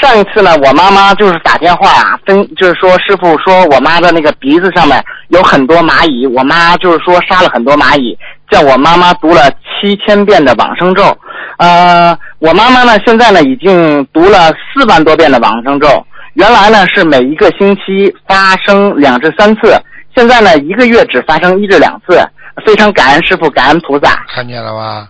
[0.00, 8.18] 上一次呢，我妈妈就是打电话啊，分就是说师傅说我妈的那个鼻子上面有很多蚂蚁，我妈就是说杀了很多蚂蚁，
[8.50, 9.48] 叫我妈妈读了
[9.84, 11.16] 七千遍的往生咒。
[11.58, 15.86] 呃，我妈妈呢现在呢已经读了四万多遍的往生咒，
[16.32, 19.78] 原来呢是每一个星期发生两至三次，
[20.16, 22.18] 现在呢一个月只发生一至两次。
[22.64, 24.24] 非常感恩师傅，感恩菩萨。
[24.28, 25.08] 看见了吧？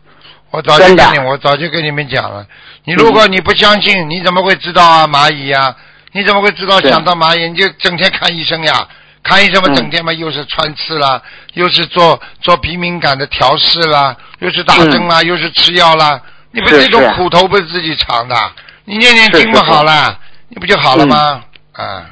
[0.51, 2.47] 我早就跟你，我早就跟你们讲了。
[2.85, 5.75] 你如果你不相信，你怎么会知道啊蚂蚁呀、
[6.13, 7.51] 你怎么会知道想到蚂蚁？
[7.51, 8.89] 你就整天看医生呀，
[9.25, 11.21] 看医生嘛，嗯整天嘛又是穿刺啦，
[11.55, 16.21] 又是做做鼻敏感的调试啦，又是打针啦，又是吃药啦。
[16.53, 18.37] 你不嗯是这种苦头不是自己尝的？
[18.85, 20.17] 你念念经不好啦，
[20.51, 21.43] 你不就好了吗？
[21.73, 22.07] 啊，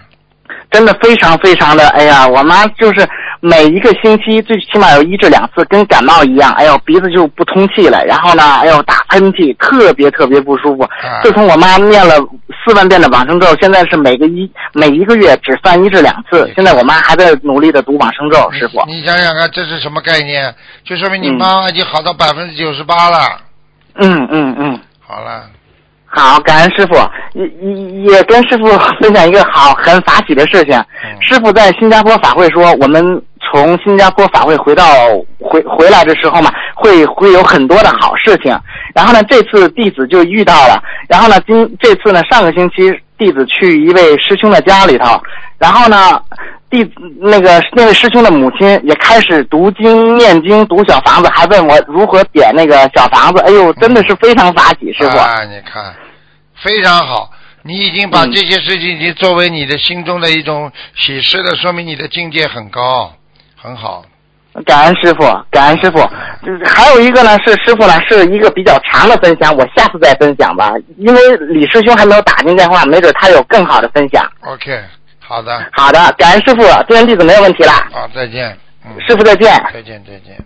[0.72, 3.06] 真的非常非常的，哎呀，我妈就是
[3.40, 10.82] 每一个星期最起码有一至两次，跟感冒一样，哎呦鼻子就不通气了，然后呢，哎呦打喷嚏，特别特别不舒服。
[10.82, 12.16] 啊自从我妈念了
[12.64, 18.82] 四万遍的往生咒，现在是每个一每一个月只犯一至两次，现在我妈还在努力的读往生咒，师傅。
[18.86, 20.54] 你你想想看，这是什么概念？
[20.84, 23.40] 就说明你嗯妈妈已经好到百分之九十八了。
[23.96, 24.80] 嗯嗯嗯。
[25.00, 25.44] 好了，
[26.14, 26.94] 好，感恩师傅，
[27.32, 28.66] 也也也跟师傅
[29.00, 30.78] 分享一个好很法喜的事情。
[31.02, 33.02] 嗯师傅在新加坡法会说，我们
[33.40, 34.84] 从新加坡法会回到
[35.38, 38.54] 回回来的时候嘛，会会有很多的好事情。
[38.94, 40.82] 然后呢，这次弟子就遇到了。
[41.08, 45.18] 然后呢，今这次呢，上个星期弟子去一位师兄的家里头，
[45.58, 46.20] 然后呢，
[46.72, 53.42] 弟那个那位师兄的母亲也开始读经念经读小房子，还问我如何点那个小房子。
[53.42, 55.18] 哎呦，真的是非常法喜，师傅。
[55.18, 55.94] 啊，你看，
[56.64, 57.30] 非常好，
[57.62, 63.12] 你已经把嗯这些事情已经作为你的心中的一种喜事了，说明你的境界很高，
[63.54, 64.02] 很好。
[64.66, 65.98] 感恩师傅，感恩师傅。
[66.66, 74.22] 还有一个呢，是师傅呢是一个比较长的分享，我下次再分享吧，因为李师兄还没有打进电话，没准他有更好的分享。
[74.42, 74.78] OK，
[75.32, 77.72] 好的，好的，感恩师傅，这人弟子没有问题了。
[77.90, 78.54] 好，再见。
[78.84, 79.50] 嗯，师傅再见。
[79.72, 80.44] 再见，再见。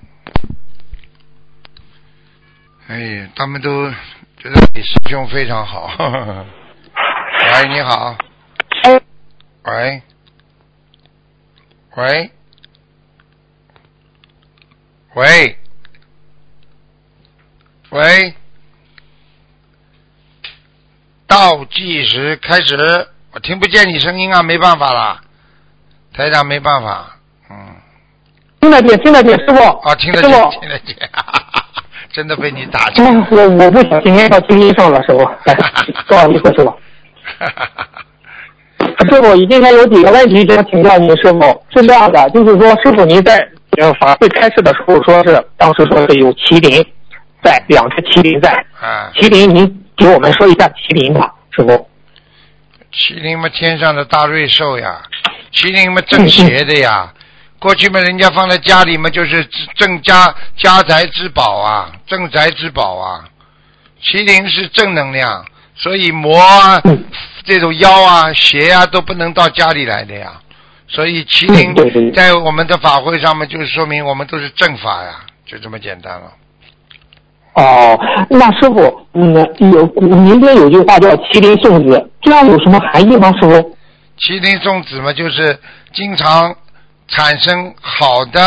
[2.87, 3.91] 哎，他们都
[4.37, 5.91] 觉得你师兄非常好。
[7.53, 8.17] 喂，你好。
[8.85, 9.03] 哎。
[9.65, 10.03] 喂。
[11.97, 12.31] 喂。
[15.15, 15.59] 喂。
[17.91, 18.35] 喂。
[21.27, 25.21] 倒计时开始，我听不见你声音啊，没办法了，
[26.15, 27.19] 台长没办法，
[27.51, 27.55] 嗯。
[28.63, 29.63] 听得见，听得见，师傅。
[29.87, 30.97] 啊，听得见，听得见，
[32.15, 35.55] 真的被你打中嗯，我我不小心念到经音上了，师傅，哎，
[36.09, 36.75] 不好意思，师傅。
[39.05, 43.37] 师傅，今天有几个问题想请教您，师傅是这样的，就是说，师傅您在
[43.77, 46.83] 呃法会开始的时候说是当时说是有麒麟，
[47.45, 48.51] 在，两只麒麟在。
[48.81, 51.87] 啊，麒麟，您给我们说一下麒麟吧，师傅。
[52.97, 55.03] 麒麟嘛，天上的大瑞兽呀，
[55.53, 57.13] 麒麟嘛，正邪的呀。
[57.59, 63.25] 过去嘛，人家放在家里嘛，就是镇家家宅之宝啊，镇宅之宝啊。
[64.03, 66.81] 麒麟是正能量，所以魔啊，
[67.45, 70.41] 这种妖啊、邪啊都不能到家里来的呀。
[70.89, 76.33] 所以麒麟在我们的法会上面，就是说明我们都是正法呀，就这么简单了。
[77.57, 79.35] 哦，那师傅，嗯，
[79.73, 83.33] 有民间有句话叫“麒麟送子”，这样有什么含义吗？
[83.41, 83.77] 师傅？
[84.19, 85.59] 麒麟送子嘛，就是
[85.95, 86.55] 经常
[87.09, 88.41] 产生好的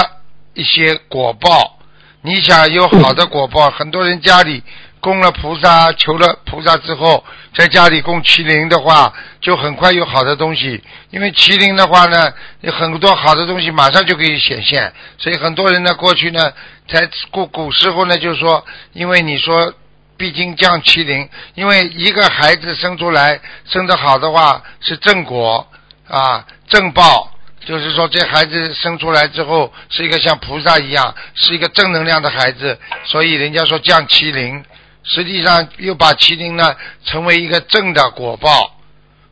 [0.53, 1.79] 一些果报。
[2.21, 4.61] 你想有好的果报，很多人家里
[4.99, 10.83] 供了菩萨，求了菩萨之后，在家里供麒麟的话，就很快有好的东西。
[11.09, 12.31] 因为麒麟的话呢，
[12.61, 16.53] 有很多好的东西马上就可以显现，所以很多人呢，过去呢，
[16.87, 19.73] 在古古时候呢，就说，因为你说
[20.17, 25.67] 毕竟降麒麟，因为一个孩子生出来生得好的话是正果
[26.07, 27.31] 啊，正报。
[27.65, 34.63] 就是说，这孩子生出来之后是一个像菩萨一样，是一个正能量的孩子，所以人家说降麒麟，
[35.09, 38.71] 实际上又把麒麟呢成为一个正的果报，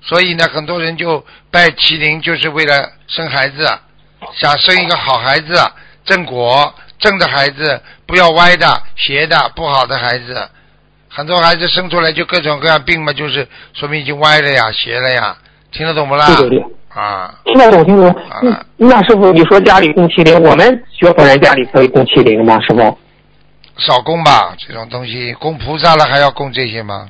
[0.01, 3.65] 所以呢，很多人就拜麒麟，就是为了生孩子，
[4.33, 5.53] 想生一个好孩子，
[6.03, 10.49] 正果正的孩子，不要歪的、邪的、不好的孩子。
[11.09, 15.37] 很多孩子生出来就各种各样病嘛，就是说明已经歪了呀、邪了呀，
[15.71, 16.25] 听得懂不啦？
[16.25, 16.65] 对对对。
[16.89, 18.29] 啊，听得懂，听得懂。
[18.29, 22.59] 啊那师傅，你说家里供麒麟，我们学佛人家里可以供麒麟吗？
[22.61, 22.97] 师傅？
[23.79, 27.09] 少供吧，这种东西供菩萨了还要供这些吗？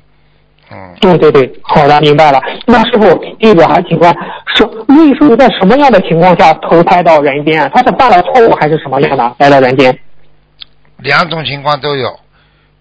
[0.70, 0.96] 嗯。
[1.00, 2.42] 对对对，好的，明白了。
[2.66, 4.14] 那师傅，第一个还请问，
[4.56, 7.70] 是瑞兽在什么样的情况下投胎到人间？
[7.74, 9.98] 他是犯了错误还是什么样的来到人间？
[10.98, 12.20] 两种情况都有。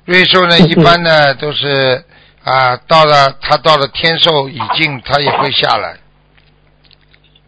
[0.04, 2.02] 瑞兽呢，一般呢都是
[2.44, 5.96] 啊，到了他到了天寿已尽，他也会下来。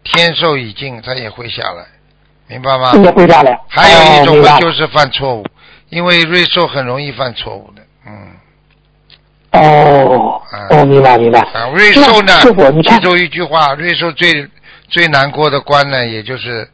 [0.03, 1.85] 天寿已尽，他也会下来，
[2.47, 2.93] 明白吗？
[3.03, 3.59] 也会下来。
[3.67, 5.45] 还有一种呢，就是犯错误，
[5.89, 8.35] 因为瑞兽很容易犯错误的，嗯。
[9.51, 11.39] 哦，哦，明白明白。
[11.39, 12.33] 啊，瑞兽呢，
[12.83, 14.47] 记住一句话，瑞兽最
[14.87, 16.69] 最难过的关呢，也就是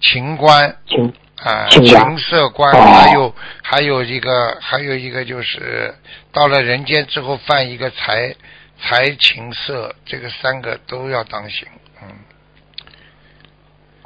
[0.00, 0.76] 情关。
[0.88, 5.94] 情啊，情色关，还有还有一个还有一个就是
[6.32, 8.34] 到了人间之后犯一个财
[8.80, 11.83] 财情色，这个三个都要当心，嗯。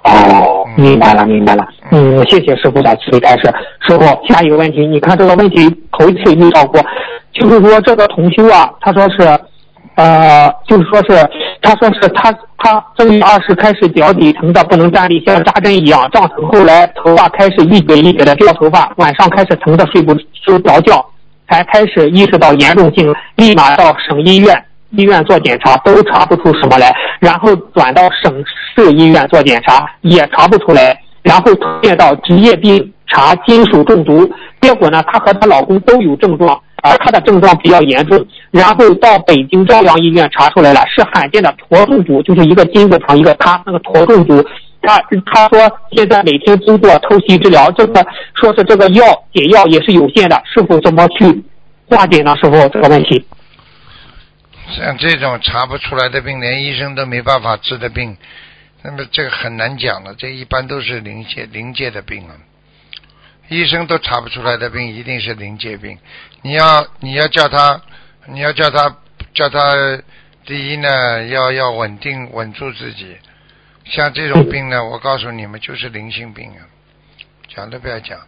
[0.04, 1.66] 哦，明白了，明白了。
[1.90, 3.52] 嗯，谢谢师傅的慈悲开示。
[3.86, 6.80] 师傅，下一个问题，你看这个问题头一次遇到过，
[7.32, 9.22] 就是说这个同修啊，他说是，
[9.96, 11.28] 呃，就是说是，
[11.60, 21.04] 他说是他他正月二十开始脚底疼的不能站立，像扎针一样胀疼，后来头发开始一节一节的掉头发，晚上开始疼的睡不睡不着觉，
[21.48, 24.64] 才开始意识到严重性，立马到省医院。
[24.90, 28.42] 医院做检查都查不出什么来，然后转到省
[28.74, 44.42] 市医院做检查也查不出来，然后推荐到职业病查金属中毒，结果呢，她和她老公都有症状，而她的症状比较严重，然后到北京朝阳医院查出来了，是罕见的沱中毒，就是一个金字旁一个他那个沱中毒，
[44.80, 45.60] 他他说
[45.92, 51.44] 现在每天经过透析治疗，这个说是这个药解药也是有限的，是否怎么去
[51.90, 52.34] 化解呢？
[52.42, 53.22] 师傅这个问题。
[54.70, 58.16] 像这种查不出来的病，连医生都没办法治的病，
[58.82, 60.14] 那么这个很难讲了。
[60.14, 62.36] 这一般都是临界临界的病啊，
[63.48, 65.98] 医生都查不出来的病，一定是临界病。
[66.42, 67.80] 你要你要叫他，
[68.26, 68.94] 你要叫他
[69.32, 69.58] 叫他，
[70.44, 73.16] 第一呢，要要稳定稳住自己。
[73.86, 76.60] 像这种病呢，我告诉你们，就是灵性病啊，
[77.48, 78.20] 讲都不要讲。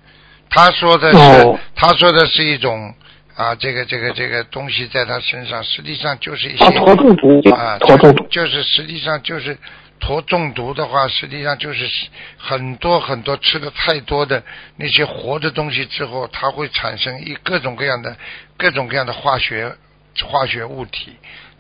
[0.49, 2.95] 他说的是，他说的是一种。
[3.41, 9.57] 啊，这个这个这个东西在他身上，实际上就是一些沱中毒啊，沱中毒就是实际上就是
[9.99, 11.89] 沱中毒的话，实际上就是
[12.37, 14.43] 很多很多吃的太多的
[14.77, 18.15] 那些活的东西之后，它会产生一各种各样的
[18.59, 19.75] 各种各样的化学
[20.23, 21.13] 化学物体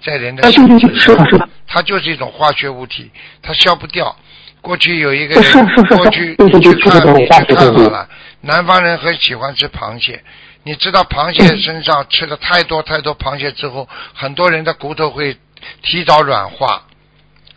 [0.03, 1.17] 在人的身体上，
[1.67, 3.11] 它就是一种化学物体，
[3.41, 4.15] 它消不掉。
[4.61, 5.67] 过去有一个人，
[5.97, 8.07] 过去去看你去看好了，
[8.43, 10.23] 南方人很喜欢吃螃蟹。
[10.63, 15.39] 你知道螃蟹身上吃了太多太多螃蟹之后，很多人的骨头会
[15.83, 16.85] 提早软化，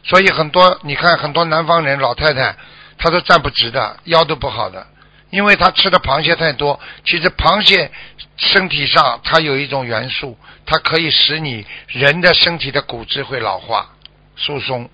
[0.04, 2.56] 所以很多你看很多南方人老太太，
[2.98, 4.88] 她都站不直的，腰都不好的，
[5.32, 6.80] 因为她吃的螃蟹太多。
[7.04, 7.92] 其实螃蟹
[8.38, 13.90] 身体上它有一种元素，它可以使你人的身体的骨质会老化、
[14.38, 14.90] 疏松。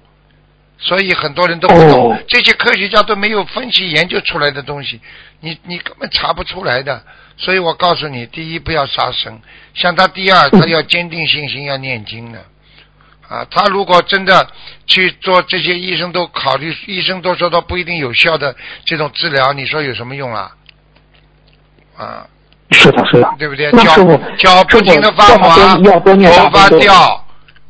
[0.80, 5.00] 所以很多人都不懂，哦这些科学家都没有分析研究出来的东西，
[5.42, 7.04] 你你根本查不出来的。
[7.40, 9.42] 所以我告诉你，第一不要杀生，
[9.74, 12.46] 像他第二，他要坚定信心，要念经的。
[13.30, 14.46] 啊，他如果真的
[14.86, 20.52] 去做这些医生都考虑，医生都说他不一定有效的这种治疗，你说有什么用啊？
[21.96, 22.28] 啊，
[22.72, 23.36] 是的，是的。
[23.38, 23.72] 对不对？
[23.72, 23.96] 脚
[24.38, 27.26] 脚不停的发麻，头发掉，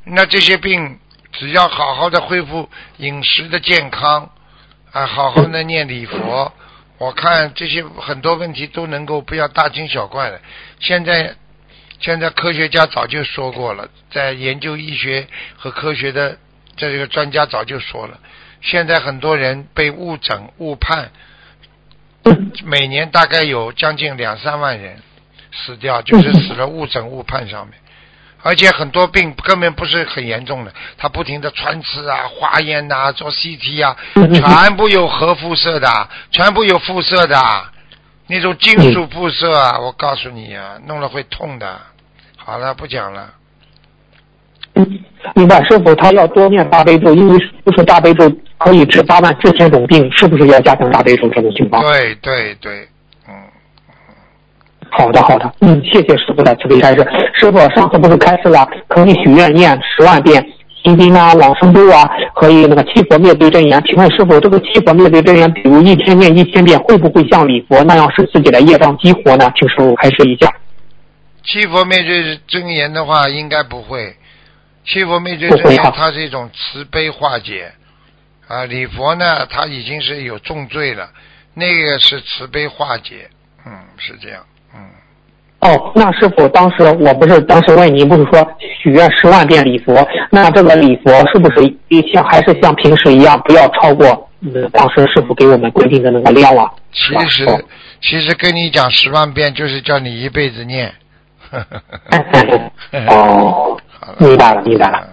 [0.05, 0.97] 那这些病
[1.31, 2.67] 只要好好的恢复
[2.97, 4.31] 饮食的健康，
[4.93, 6.51] 啊，好好的念礼佛，
[6.99, 10.39] 我看这些很多问题都能够不要大惊小怪的。
[10.79, 11.35] 现在
[11.99, 15.27] 现在科学家早就说过了，在研究医学
[15.57, 16.37] 和科学的
[16.75, 18.19] 这个专家早就说了，
[18.61, 21.11] 现在很多人被误诊误判，
[22.65, 25.01] 每年大概有将近两三万人
[25.51, 27.77] 死掉，就是死了误诊误判上面。
[28.41, 37.37] 而且很多病根本不是很严重的，他不停的穿刺啊、化验呐、做 CT 啊，全部有核辐射的，全部有辐射的，
[38.27, 41.79] 那种金属辐射啊，我告诉你啊，弄了会痛的。
[42.37, 43.33] 好了，不讲了。
[44.75, 44.99] 嗯，
[45.35, 51.83] 明白，师傅他要多念大悲咒，因为不是大悲咒可以治八万四千种病，是不是要加强大悲咒这种情况？
[51.83, 52.87] 对对对，嗯，
[54.91, 57.07] 好的，好的，嗯，谢谢师傅的慈悲开示。
[57.33, 60.43] 师傅上次不是开示了，可以许愿念十万遍
[60.83, 63.81] 心经啊、往生咒啊，可以那个七佛灭罪真言。
[63.85, 69.51] 请问师傅，这个七佛灭罪真言，比如一天念一千遍，会不会像礼佛那样使自己的业障激活呢？
[69.55, 70.53] 请师傅开示一下。
[71.43, 74.15] 七佛灭罪真言的话，应该不会。
[74.85, 77.71] 七佛灭罪真言它是一种慈悲化解
[78.47, 78.65] 啊。
[78.65, 81.09] 礼佛呢，它已经是有重罪了，
[81.53, 83.29] 那个是慈悲化解，
[83.65, 84.48] 嗯，是这样，嗯。
[85.61, 88.47] 哦，那师傅，当时我不是当时问您，不是说
[88.81, 90.07] 许愿十万遍礼佛？
[90.31, 91.61] 那这个礼佛是不是
[92.13, 96.71] 像还是像平时一样，不要超过嗯当时师傅给我们规定的那个量啊？
[96.93, 97.59] 其实哦
[98.01, 100.93] 其实跟你讲十万遍，就是叫你一辈子念。
[103.09, 103.77] 哦，
[104.17, 105.05] 明白了，明白了。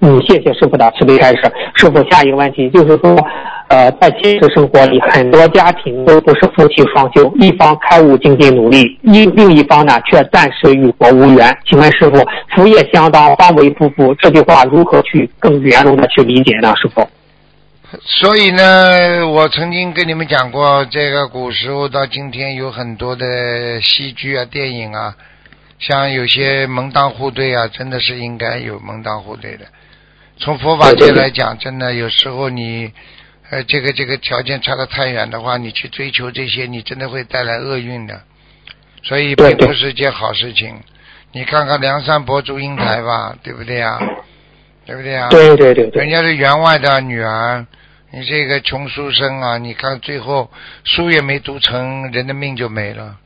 [0.00, 1.42] 嗯，谢谢师傅的慈悲开示。
[1.74, 3.16] 师傅，下一个问题就是说，
[3.68, 11.56] 呃，在现实生活里，很多家庭都不是夫妻双修，一方开悟精进努力，一另一方呢却暂时与佛无缘。
[11.66, 12.16] 请问师傅，
[12.54, 16.74] 福业相当，方为夫妇，这句话如何去更圆融的去理解呢？
[16.76, 17.06] 师傅？
[18.04, 25.12] 所以呢，我曾经跟你们讲过，这个古时候到今天有很多的戏剧啊、电影啊，
[25.80, 29.64] 像有些门当户对啊，真的是应该有门当户对的。
[30.38, 32.92] 从佛法界来讲，真的有时候你，
[33.50, 38.20] 呃，这个这个条件差得太远的话，你去追求这些，你真的会带来厄运的。
[39.02, 40.78] 所以并不是件好事情。
[41.32, 43.98] 你看看梁山伯祝英台吧，对不对呀？
[44.84, 45.28] 对不对呀？
[45.30, 47.64] 对对对对人家是员外的女儿，
[48.10, 50.50] 你这个穷书生啊，你看最后
[50.84, 53.16] 书也没读成，人的命就没了。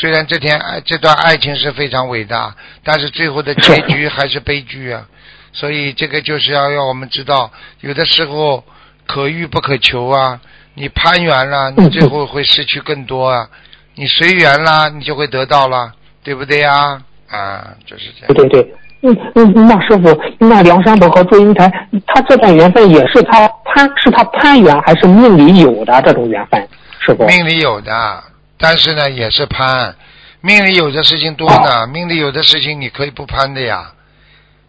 [0.00, 5.04] 虽然这天爱这段爱情是非常伟大，但是最后的结 局还是悲剧啊。
[5.52, 8.62] 所以这个就是要让我们知道，有的时候
[9.06, 10.40] 可遇不可求啊。
[10.74, 13.48] 你攀缘了，你最后会失去更多啊。
[13.96, 15.92] 你随缘啦，你就会得到了，
[16.22, 17.02] 对不对呀？
[17.28, 18.34] 啊，就是这样。
[18.34, 21.68] 对对，嗯嗯，那师傅，那梁山伯和祝英台，
[22.06, 26.68] 他这段缘分也是他攀，是他攀缘还是命里有的这种缘分？
[27.00, 27.26] 师傅？
[27.26, 28.22] 命里有的，
[28.58, 29.94] 但是呢也是攀。
[30.40, 33.90] 命里有的事情多呢，命里有的事情你可以不攀的呀，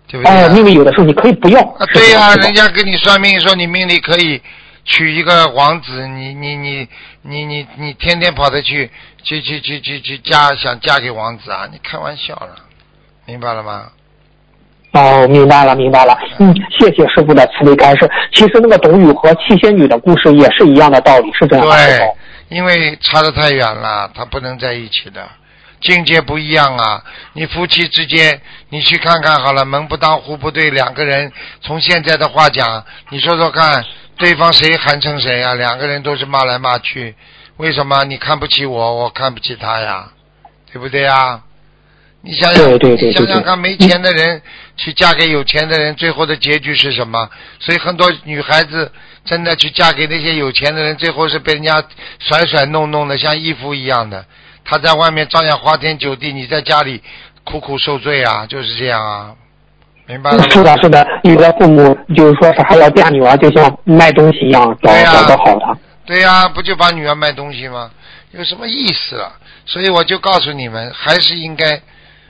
[0.07, 0.47] 对不对呀？
[0.47, 1.61] 哦，命里有的时候你可以不要。
[1.61, 4.41] 啊，对呀、人家给你算命说你命里可以
[4.83, 6.87] 娶一个王子，你你你
[7.21, 8.89] 你你你天天跑着去
[9.21, 11.67] 去去去去去嫁想嫁给王子啊？
[11.71, 12.55] 你开玩笑了，
[13.25, 13.89] 明白了吗？
[14.93, 16.17] 哦，明白了，明白了。
[16.39, 18.09] 嗯，谢谢师傅的慈悲开示。
[18.33, 21.71] 其实那个董宇和七仙女的故事也是一样的道理，是这样的。
[21.71, 22.17] 对傅，
[22.49, 25.29] 因为差得太远了，他不能在一起的，
[25.81, 27.03] 境界不一样啊。
[27.33, 31.31] 你夫妻之间，你去看看好了，门不当户不对，两个人
[31.61, 33.85] 从现在的话讲，你说说看，
[34.17, 35.53] 对方谁寒碜谁啊？
[35.53, 37.15] 两个人都是骂来骂去，
[37.57, 40.11] 为什么你看不起我，我看不起他呀？
[40.73, 41.41] 对不对呀？
[42.21, 44.41] 你想想，对对对你想想看，没钱的人
[44.79, 47.29] 去嫁给有钱的人，最后的结局是什么？
[47.59, 48.89] 所以很多女孩子
[49.25, 51.83] 真的去嫁给那些有钱的人，最后是被人家
[52.19, 54.25] 甩甩弄弄的，像衣服一样的。
[54.63, 57.03] 她在外面照样花天酒地，你在家里
[57.43, 59.35] 苦苦受罪啊，就是这样啊，
[60.05, 60.45] 明白了吗？
[60.49, 65.77] 是的，是的，有的父母就是说是还要嫁女儿，就像卖东西一样，找对呀找个好的。
[66.05, 67.91] 对呀、不就把女儿卖东西吗？
[68.31, 69.33] 有什么意思啊？
[69.65, 71.81] 所以我就告诉你们，还是应该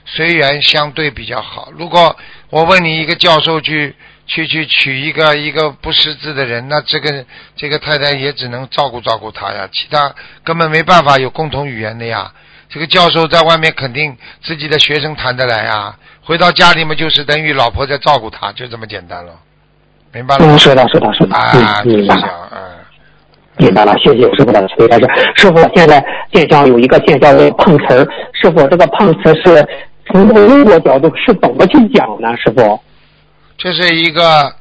[0.04, 1.70] 随缘相对比较好。
[1.76, 2.14] 如果
[2.50, 3.94] 我问你一个教授去
[4.26, 7.24] 去去娶一个一个不识字的人，那这个
[7.56, 10.12] 这个太太也只能照顾照顾他呀，其他
[10.44, 12.32] 根本没办法有共同语言的呀。
[12.68, 19.32] 这个教授在外面肯定自己的学生谈得来呀，回到家里面就是等于老婆在照顾他，就这么简单了，
[20.12, 20.54] 明白了吗？
[20.54, 22.20] 嗯，是的，是的，是的，啊，嗯，就是这明白了。
[22.22, 22.58] 样，嗯。
[23.56, 25.06] 明白了，谢谢师傅的慈悲开示。
[25.36, 29.68] 师傅，现在现象有一个现象叫碰瓷儿，师傅这个碰瓷是
[30.10, 32.36] 从这个因果角度是怎么去讲呢？
[32.36, 32.80] 师傅？
[33.56, 34.54] 这是一个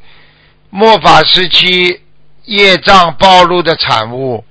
[0.69, 2.01] 末法时期
[2.45, 4.43] 业障暴露的产物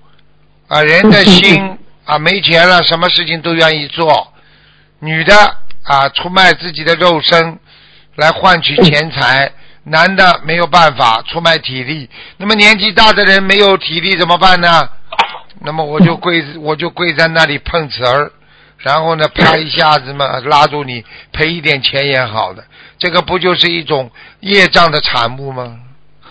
[0.68, 4.32] 啊，人的心啊没钱了，什么事情都愿意做。
[5.00, 5.34] 女的
[5.84, 7.58] 啊出卖自己的肉身
[8.16, 9.52] 来换取钱财，
[9.84, 12.08] 男的没有办法出卖体力。
[12.36, 14.88] 那么年纪大的人没有体力怎么办呢？
[15.60, 18.30] 那么我就跪我就跪在那里碰瓷儿，
[18.78, 22.64] 然后呢啪一下子嘛拉住你赔一点钱也好的。
[22.98, 24.10] 这个不就是一种
[24.40, 25.76] 业障的产物吗？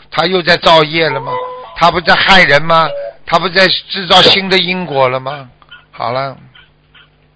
[0.10, 1.32] 他又在造业了吗？
[1.76, 2.88] 他不在害人吗？
[3.26, 5.50] 他不在制造新的因果了吗？
[5.91, 6.36] 好了，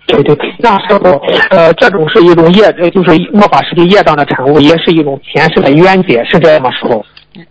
[0.07, 1.09] 对对，那师傅，
[1.49, 6.71] 呃，这种是一种业，呃就是末法时期业障的产物，也是一种前世的冤结，是这样吗？
[6.71, 7.05] 师傅？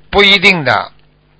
[0.08, 0.92] 不一定的，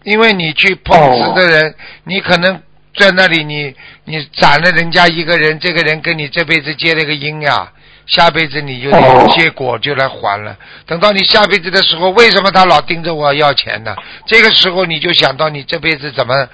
[0.04, 2.60] 因为你去碰瓷的人，你可能
[2.96, 3.74] 在那里你
[4.04, 7.72] 你斩了人家一个人，这个人跟你这辈子结了个因呀，
[8.06, 10.56] 下辈子你就得结果就来还了。
[10.86, 13.94] 等到你下辈子的时候，为什么他老盯着我要钱呢？
[14.26, 16.48] 这个时候你就想到你这辈子怎么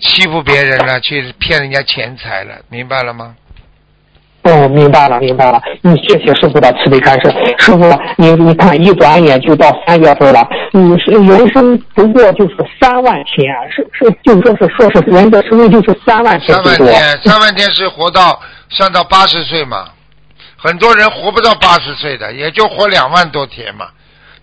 [0.00, 3.36] 欺负别人了，去骗人家钱财了，明白了吗？
[4.46, 5.60] 哦，明白了，明白了。
[5.82, 7.28] 你，谢谢师傅的慈悲开示。
[7.58, 10.48] 师傅，你你看，一转眼就到三月份了。
[10.72, 16.76] 你是人生不过就是三万天，是是，就说是说是人的生命就是三万天三万。
[16.76, 19.88] 天，三万天是活到算到八十岁嘛？
[20.56, 23.88] 很多人活不到八十岁的，也就活两万多天嘛。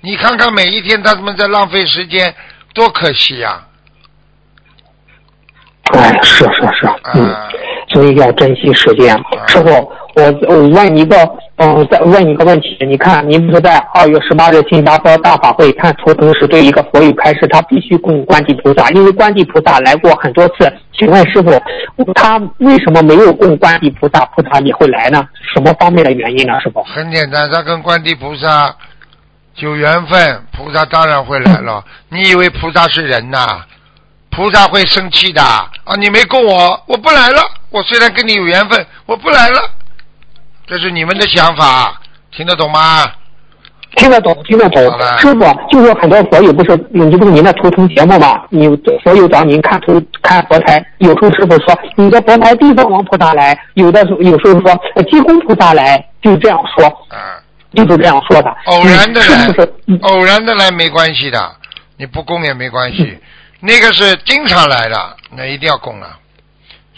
[0.02, 2.36] 你看看每一天他们在浪费时间，
[2.74, 3.64] 多可惜呀、
[5.94, 7.26] 哎，是是是，嗯。
[7.26, 7.50] 啊！
[7.94, 9.16] 所以要珍惜时间。
[9.48, 9.70] 师傅，
[10.16, 11.16] 我我问你一个，
[11.58, 12.76] 嗯，再问你一个问题。
[12.82, 20.72] 你看，您不是在二月十八日新加坡大法会看图腾时，对一个佛友开示，他必须供观地菩萨，因为观地菩萨来过很多次。
[20.98, 21.52] 请问师傅，
[22.14, 25.24] 他为什么没有供观地菩萨，菩萨也会来呢？
[25.54, 26.60] 什么方面的原因呢？
[26.62, 26.84] 师傅？
[26.84, 28.76] 很简单，他跟观地菩萨
[29.58, 31.84] 有缘分，菩萨当然会来了。
[32.10, 33.64] 你以为菩萨是人呐？
[34.30, 35.96] 菩萨会生气的啊！
[36.00, 37.42] 你没供我，我不来了。
[37.74, 39.60] 我虽然跟你有缘分，我不来了。
[40.68, 42.00] 这是你们的想法，
[42.32, 43.04] 听得懂吗？
[43.96, 44.80] 听得懂，听得懂。
[45.18, 45.40] 师傅，
[45.72, 48.44] 就是很多佛友不是，你不是您的图腾节目吗？
[48.52, 48.68] 你
[49.04, 57.42] 佛友找您看图看佛台，有时候师傅说你的佛台地藏王菩萨来，有的时候有时候说呃济公菩萨来，就这样说，啊，
[57.74, 58.56] 就是这样说的。
[58.66, 59.74] 偶然的来是不是？
[59.88, 61.56] 嗯偶然的来没关系的，
[61.98, 63.20] 你不供也没关系。
[63.60, 66.20] 那个是经常来的，那一定要供了。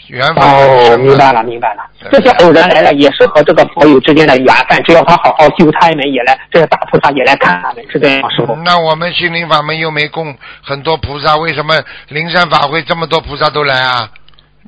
[0.08, 1.82] 缘分哦，明白了，明白了。
[2.10, 4.82] 这些偶然来了，也是和这个佛友之间的缘分。
[4.84, 8.54] 只要他好好修，他们也来，这些大菩萨也来看他们，是这样吗，师傅？
[8.64, 11.74] 那我们心灵法门又没供很多菩萨，为什么
[12.08, 14.08] 灵山法会这么多菩萨都来啊？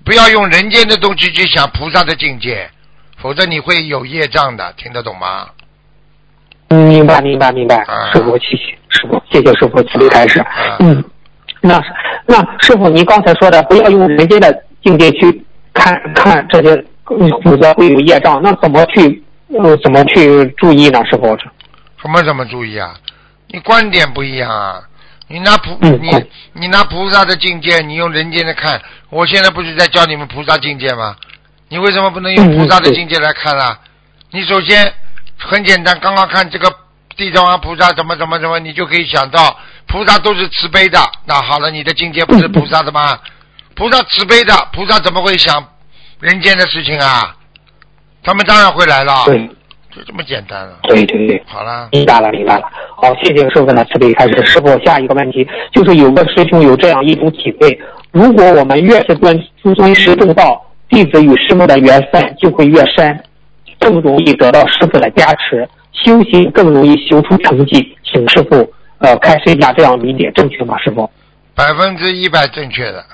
[0.05, 2.69] 不要用人间的东西去想菩萨的境界，
[3.21, 5.49] 否则你会有业障的，听得懂吗？
[6.71, 8.11] 嗯，明白，明白，明白啊。
[8.13, 10.77] 师傅，谢谢师傅，谢谢师傅慈悲开示啊。
[10.81, 11.05] 嗯，
[11.61, 11.83] 那
[12.27, 16.75] 那师傅，您刚才说的，不要用人间的境界去看看这些，
[17.11, 18.41] 嗯否则会有业障。
[18.43, 21.05] 那怎么去，呃，怎么去注意呢？
[21.05, 21.37] 师傅？
[22.01, 22.95] 什么怎么注意啊？
[23.49, 24.83] 你观点不一样啊！
[25.29, 26.11] 你拿菩你
[26.53, 28.81] 你拿菩萨的境界，你用人间的看。
[29.11, 31.17] 我现在不是在教你们菩萨境界吗？
[31.69, 33.79] 你为什么不能用菩萨的境界来看啦？
[34.31, 34.93] 你首先
[35.37, 36.71] 很简单，刚刚看这个
[37.17, 40.99] 地藏王菩萨怎么怎么怎么，你就可以想到菩萨都是慈悲的。
[41.27, 43.19] 那好了，你的境界不是菩萨的吗？
[43.79, 45.65] 菩萨慈悲的，菩萨怎么会想
[46.19, 47.37] 人间的事情啊？
[48.25, 49.39] 他们当然会来了，对
[49.95, 50.81] 就这么简单了。
[50.83, 51.41] 对对对。
[51.47, 51.89] 好了。
[51.93, 52.69] 明白了，明白了。
[52.97, 54.45] 好，谢谢师傅的慈悲开始。
[54.45, 63.23] 师傅，下一个问题就是有个师兄有这样一种体会：如果我们越是尊尊师重道，弟子与师傅的缘分就会越深，
[63.79, 67.97] 更容易得到师傅的加持，修行更容易修出成绩。
[68.03, 70.77] 请师傅呃开示一下，这样理解正确吗？
[70.79, 71.09] 师傅？
[71.55, 73.05] 百分之一百正确的，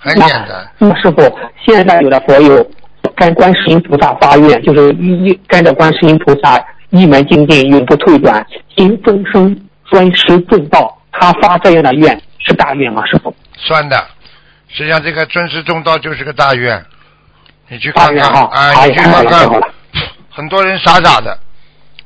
[0.00, 0.70] 很那简单。
[0.78, 2.66] 那师傅，现在有的佛友
[3.14, 8.44] 跟观世音菩萨发愿，就是一一跟着观世音菩萨一门精进，永不退转，
[8.76, 10.96] 行终生专师重道。
[11.12, 13.04] 他发这样的愿是大愿吗？
[13.04, 13.34] 师傅？
[13.58, 13.96] 算的，
[14.68, 16.82] 实际上这个尊师重道就是个大愿，
[17.68, 19.50] 你去看看啊，哎你去看看，。
[20.30, 21.38] 很多人傻傻的。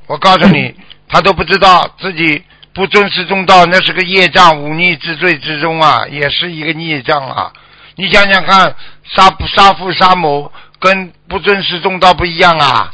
[0.07, 0.75] 我告诉你，
[1.09, 2.43] 他都不知道自己
[2.75, 7.53] 不尊师重道，那是个业障，忤逆之罪之中啊，也是一个孽障啊。
[7.97, 8.75] 你想想看，
[9.05, 12.91] 杀杀父杀母跟不尊师重道不一样啊。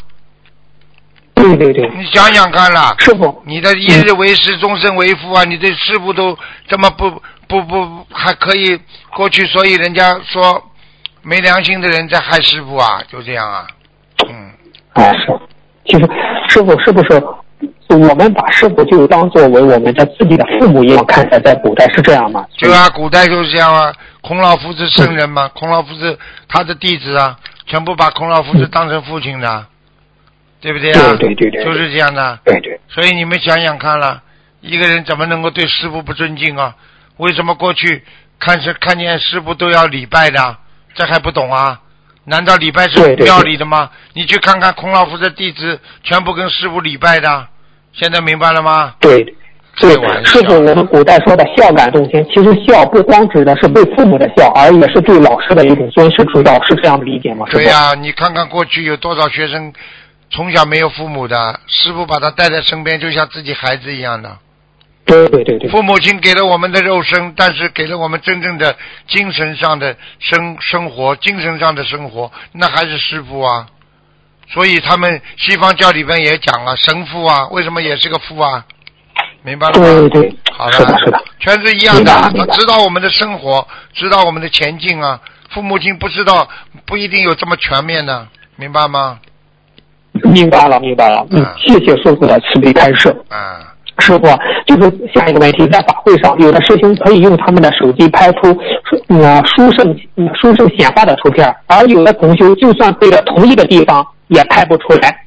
[1.35, 5.43] 对对对，你想想看啦，师傅，你的一日为师，终身为父啊！
[5.45, 6.37] 你对师傅都
[6.69, 7.11] 这么不
[7.49, 8.79] 不不还可以
[9.15, 10.71] 过去，所以人家说
[11.23, 13.67] 没良心的人在害师傅啊，就这样啊。
[14.29, 14.53] 嗯，
[14.93, 15.27] 哎是，
[15.87, 16.07] 其实
[16.51, 17.19] 师傅是不是
[17.97, 22.47] 我们把师傅就当作为我们的自己的父母一样看待，在古代是这样吗？
[22.59, 23.93] 对啊，古代就是这样啊。
[24.21, 26.19] 孔老夫子圣人嘛，孔老夫子
[26.49, 29.67] 他的弟子啊，全部把孔老夫子当成父亲的，
[30.61, 31.17] 对不对啊？
[31.19, 32.39] 对对对对，就是这样的。
[32.45, 34.23] 对对，所以你们想想看了，
[34.61, 36.75] 一个人怎么能够对师傅不尊敬啊？
[37.17, 38.05] 为什么过去
[38.39, 40.57] 看是看见师傅都要礼拜的？
[40.95, 41.81] 这还不懂啊？
[42.25, 43.91] 难道礼拜是对对对庙里的吗？
[44.13, 47.49] 你去看看孔老夫子弟子，全部跟师傅礼拜的，
[47.93, 48.95] 现在明白了吗？
[49.01, 49.35] 对。
[49.81, 57.47] 对开玩，笑师傅，我们古代说的孝感动天，其实孝不光指的是对父母的孝，而也是对老师的一种尊师重道，是这样理解吗？
[57.51, 59.73] 对呀、你看看过去有多少学生
[60.29, 64.37] 从小没有父母的，师傅把他带在身边，就像自己孩子一样的。
[65.07, 68.77] 对对对对，父母亲给了我们的肉身，但是给了我们真正的
[69.09, 73.67] 精神上的生生活，精神上的生活，那还是师傅啊。
[74.53, 78.65] 所以他们西方教里边也讲了，神父啊，为什么也是个父啊？
[79.43, 79.87] 明白了吗？
[79.87, 85.21] 对对，好是的，是的，全是一样的，他明白明白知道我们的生活，知道我们的前进啊。
[85.51, 86.49] 父母亲不知道，
[86.87, 89.19] 不一定有这么全面的，明白吗？
[90.13, 91.27] 明白了，明白了。
[91.31, 93.09] 嗯啊，谢谢叔叔的慈悲开示。
[93.29, 93.70] 啊，
[94.01, 94.27] 师傅，
[94.67, 98.59] 就是下一个问题，在法会上，有的师兄可以用他们的手机拍出
[99.09, 105.25] 呃殊胜嗯殊胜显化的图片，而有的同修就算对着同一个地方也拍不出来。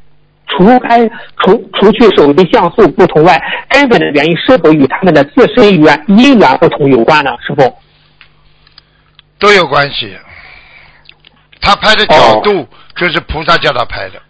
[0.47, 7.31] 除开除除去手机像素不同外，根本的原因是否与他们的自身缘因缘不同有关呢？
[7.47, 7.73] 师傅？
[9.39, 10.15] 都有关系。
[11.59, 14.21] 他拍的角度就是菩萨叫他拍的。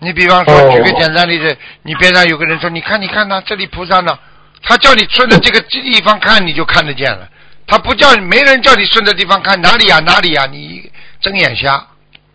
[0.00, 4.18] 你比方说，哦举个简单例子，你边上有个人说：“你看，你看呢，这里菩萨呢。”
[4.62, 7.26] 他叫你顺着这个地方看，你就看得见了。
[7.66, 10.90] 他不叫你，没人叫你顺着地方看，哪里呀、哪里呀、你
[11.20, 11.82] 睁眼瞎，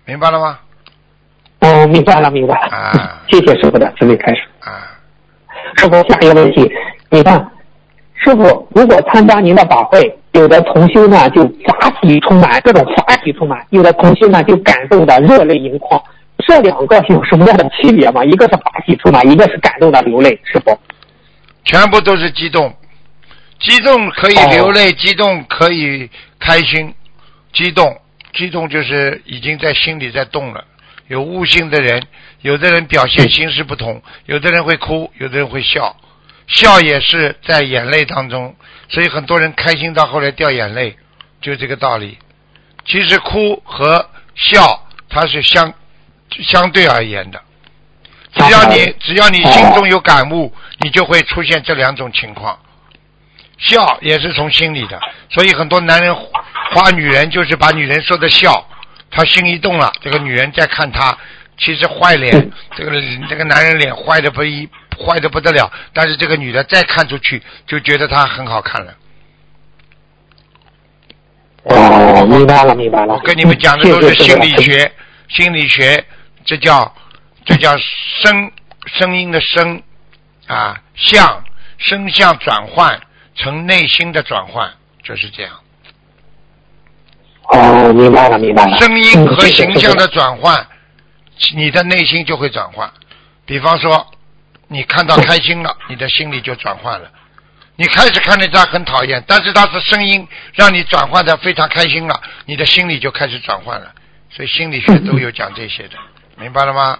[0.05, 0.59] 明白了吗？
[1.61, 2.67] 哦，明白了，明白了。
[2.75, 4.41] 啊 谢谢师傅的慈悲开始。
[4.59, 4.89] 啊，
[5.77, 6.71] 师傅，下一个问题，
[7.09, 7.51] 你看，
[8.15, 16.01] 师傅如果参加您的法会，有的同修呢就法喜充满，各种法喜充满；有的同修呢就感动的热泪盈眶。
[16.47, 18.23] 这两个有什么样的区别吗？
[18.23, 20.77] 一个是法喜充满，一个是感动的流泪，师傅。
[21.63, 22.75] 全部都是激动，
[23.59, 26.93] 激动可以流泪，激动可以开心，
[27.51, 27.99] 激动，
[28.33, 30.63] 激动就是已经在心里在动了。
[31.07, 32.03] 有悟性的人，
[32.41, 35.95] 有的人表现形式不同，有的人会哭，有的人会笑，
[36.47, 38.55] 笑也是在眼泪当中，
[38.89, 40.95] 所以很多人开心到后来掉眼泪，
[41.41, 42.17] 就这个道理。
[42.85, 45.73] 其实哭和笑它是相
[46.43, 47.41] 相对而言的，
[48.33, 52.57] 只要你只要你心中有感悟，你就会出现这两种情况。
[53.57, 54.99] 笑也是从心里的，
[55.29, 58.67] 所以很多男人花女人就是把女人说的笑，
[59.09, 61.17] 他心一动了，这个女人在看他，
[61.57, 62.91] 其实坏脸，这个
[63.29, 64.67] 这个男人脸坏的不一
[64.97, 68.93] 坏的不得了，但是这个女的再看出去就觉得他很好看了。
[71.63, 73.13] 哦，明白了，明白了。
[73.13, 74.91] 我跟你们讲的都是心理学，
[75.29, 76.05] 心理学，
[76.45, 76.95] 这叫
[77.43, 78.51] 这叫声
[78.85, 79.81] 声音的声
[80.47, 81.43] 啊，相
[81.77, 83.01] 声相转换
[83.35, 84.71] 成内心的转换，
[85.03, 85.51] 就是这样。
[87.49, 88.77] 哦，明白了，明白了。
[88.77, 90.67] 声音和形象的转换，
[91.55, 92.91] 你的内心就会转换。
[93.45, 94.11] 比方说，
[94.67, 97.11] 你看到开心了，你的心里就转换了。
[97.75, 103.91] 你开始看见他很讨厌，但是他的声音让你转换的非常开心了，你的心里就开始转换了。
[104.31, 105.97] 所以心理学都有讲这些的，
[106.39, 106.97] 明白了吗？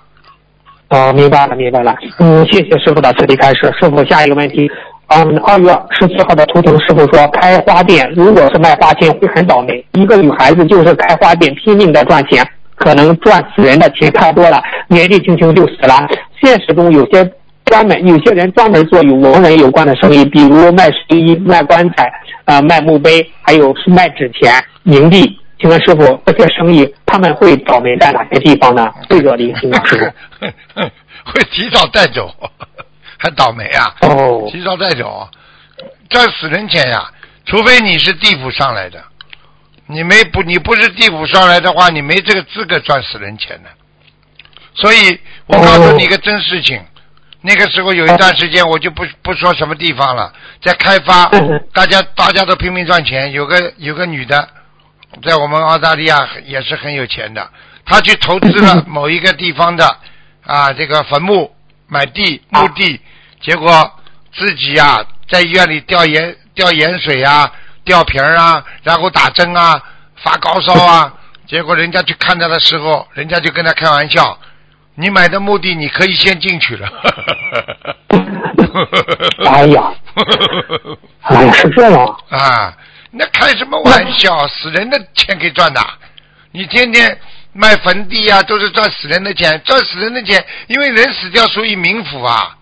[0.89, 1.95] 哦，明白了，明白了。
[2.19, 3.61] 嗯，谢谢师傅的慈悲开始。
[3.79, 4.69] 师傅，下一个问题，
[5.07, 9.83] 嗯，二月十四号的图腾师傅说，开花店如果是卖花钱会很倒霉。
[9.93, 16.07] 一个女孩子就是开花店拼命的赚钱，可能赚死人的钱太多了，年纪轻轻就死了。
[16.41, 17.29] 现实中有些
[17.65, 22.09] 专门有些人专门做与亡人有关的生意，比如卖睡衣、卖棺材、
[22.45, 24.53] 呃卖墓碑，还有卖纸钱、
[24.85, 25.37] 冥币。
[25.59, 28.91] 请问师傅，这些生意他们会倒霉在哪些地方呢？
[29.09, 29.81] 会惹灵性吗？
[29.85, 30.81] 师傅？
[31.31, 32.33] 会提早带走，
[33.17, 33.95] 还倒霉啊！
[34.01, 35.27] 哦提早带走，
[36.09, 37.09] 赚死人钱呀！
[37.45, 39.03] 除非你是地府上来的，
[39.87, 43.69] 你没不你不是地府上来的话，你没这个资格赚死人钱的。
[44.73, 46.83] 所以我告诉你一个真事情，
[47.41, 51.29] 那个时候有一段时间，我就不不说什么地方了，在开发，
[51.71, 53.31] 大家大家都拼命赚钱。
[53.31, 54.47] 有个有个女的，
[55.23, 57.49] 在我们澳大利亚也是很有钱的，
[57.85, 59.97] 他去投资了 某一个地方的
[60.45, 61.53] 啊这个坟墓，
[61.87, 62.99] 买地墓地，
[63.41, 63.91] 结果
[64.33, 67.51] 自己啊在医院里吊盐吊盐水啊，
[67.83, 69.81] 吊瓶啊，然后打针啊，
[70.17, 71.13] 发高烧啊，
[71.47, 74.37] 结果人家去看他的时候，人家就跟他开玩笑。
[74.97, 76.87] 你买的墓地，你可以先进去了。
[79.45, 79.93] 哎呀，
[81.21, 82.73] 哎呀，是这样啊！
[83.17, 84.47] 那开什么玩笑？
[84.47, 85.81] 死人的钱可以赚的。
[86.51, 87.17] 你天天
[87.53, 90.45] 卖坟地啊，都是赚死人的钱，赚死人的钱。
[90.67, 92.57] 因为人死掉属于冥府啊，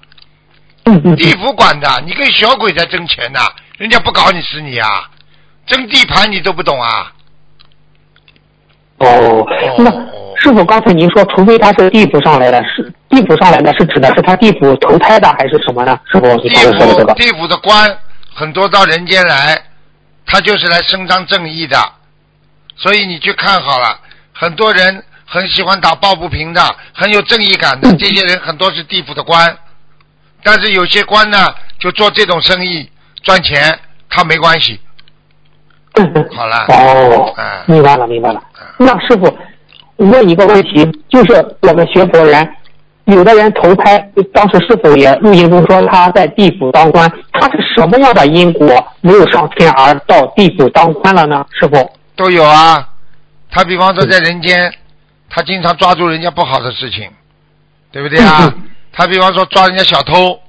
[1.17, 2.01] 地府管的。
[2.05, 3.39] 你跟小鬼在争钱呐，
[3.77, 5.09] 人家不搞你死你啊！
[5.65, 7.11] 争地盘你都不懂啊？
[8.97, 9.45] 哦，
[9.79, 9.89] 那
[10.39, 15.99] 师傅刚才您说，除非他是地府上来的，是地府上来的是指的是他地府投胎的还是什么呢？
[16.11, 17.97] 师傅，地府地府的官
[18.33, 19.59] 很多到人间来，
[20.25, 21.77] 他就是来伸张正义的，
[22.75, 23.99] 所以你去看好了，
[24.33, 29.57] 很多人很喜欢打抱不平的，很有正义感的，这些人很多是地府的官，
[30.43, 32.89] 但是有些官呢，就做这种生意
[33.23, 34.79] 赚钱，他没关系。
[36.35, 36.65] 好了。
[36.69, 37.33] 哦，
[37.67, 38.41] 明白了，明白了。
[38.77, 39.37] 那师傅，
[39.97, 42.55] 问一个问题，就是我们学佛人，
[43.05, 43.99] 有的人投胎，
[44.33, 51.45] 当时是否也录音中说他在地府当官，他是什么样的因果没有上天而到地府当官了呢？
[51.51, 52.87] 师傅都有啊，
[53.51, 54.73] 他比方说在人间，
[55.29, 57.11] 他经常抓住人家不好的事情，
[57.91, 58.53] 对不对啊？
[58.93, 60.39] 他比方说抓人家小偷，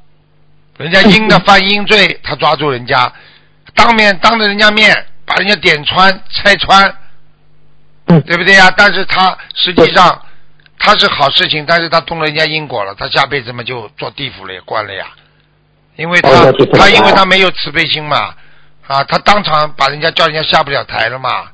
[0.79, 3.13] 人家阴的犯阴罪，他抓住人家，
[3.75, 4.95] 当面当着人家面
[5.27, 6.95] 把人家点穿拆穿。
[8.07, 8.71] 对不对呀？
[8.77, 10.21] 但是他实际上
[10.85, 15.07] 他是好事情，但是他动了人家因果了，他下辈子嘛就做地府了，关了呀。
[15.97, 18.35] 因为他他因为他没有慈悲心嘛，
[18.87, 21.49] 啊，他当场把人家叫人家下不了台了嘛。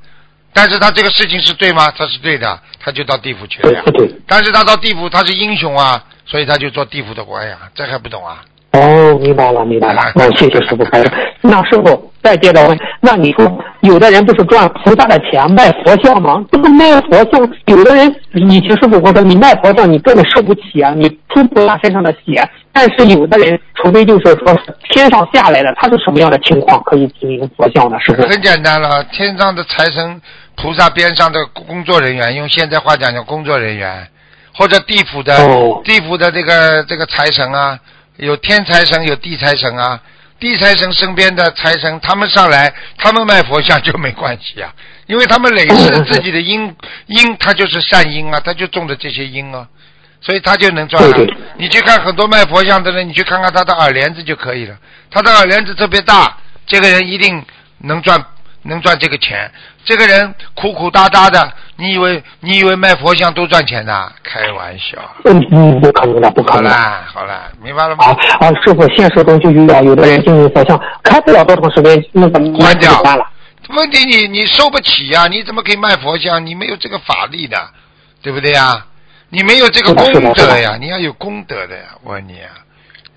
[0.52, 1.92] 但是他这个事情是对吗？
[1.96, 3.84] 他是对的，他就到地府去了呀。
[4.26, 8.42] 但是他到地府他是英雄啊，所以他就做地府的官呀，这还不懂啊？
[8.72, 10.00] 哦，明白了，明白了。
[10.14, 11.10] 那谢谢师傅开示。
[11.40, 16.44] 那师傅再接着问，那你说有的人不是赚菩萨的钱卖佛像吗？
[16.52, 22.48] 这个卖佛像，有的人以前师傅我说，你卖佛像你根本受不起啊，你出菩萨身上的血。
[22.72, 24.56] 但是有的人，除非就是说
[24.90, 27.98] 天上下来的，他是什么样的情况可以进行佛像呢？
[27.98, 28.28] 是不是？
[28.28, 30.20] 很简单了，天上的财神
[30.56, 34.06] 菩萨边上的工作人员，用现在话讲叫工作人员，
[34.54, 35.36] 或者地府的
[35.82, 37.76] 地府的这个这个财神啊。
[38.20, 40.00] 有天财神，有地财神啊。
[40.38, 44.72] 地财神身边的财神，他们上来，他们卖佛像就没关系啊，
[45.06, 46.74] 因为他们累世自己的因
[47.08, 49.68] 因，他就是善因啊，他就种的这些因啊，
[50.22, 51.02] 所以他就能赚。
[51.58, 54.74] 你去看很多卖佛像的人，你去看看他的耳帘子就可以了，
[55.10, 57.44] 他的耳帘子特别大，这个人一定
[57.80, 58.24] 能赚。
[58.62, 59.50] 能赚这个钱，
[59.84, 64.12] 这个人苦苦哒哒的，你以为你以为卖佛像都赚钱呐？
[64.22, 64.98] 开玩笑。
[65.24, 66.70] 嗯嗯，不可能的，不可能。
[66.70, 68.04] 好了好了，明白了吗？
[68.04, 68.48] 啊啊！
[68.62, 73.26] 师傅，现实中就遇到有的人经营佛像，开不了多长时间，那个关掉了。
[73.70, 75.26] 问题你你收不起呀？
[75.28, 76.44] 你怎么可以卖佛像？
[76.44, 77.56] 你没有这个法力的，
[78.20, 78.86] 对不对呀？
[79.30, 80.76] 你没有这个功德呀？
[80.78, 81.84] 你要有功德的呀！
[82.02, 82.50] 我问你啊，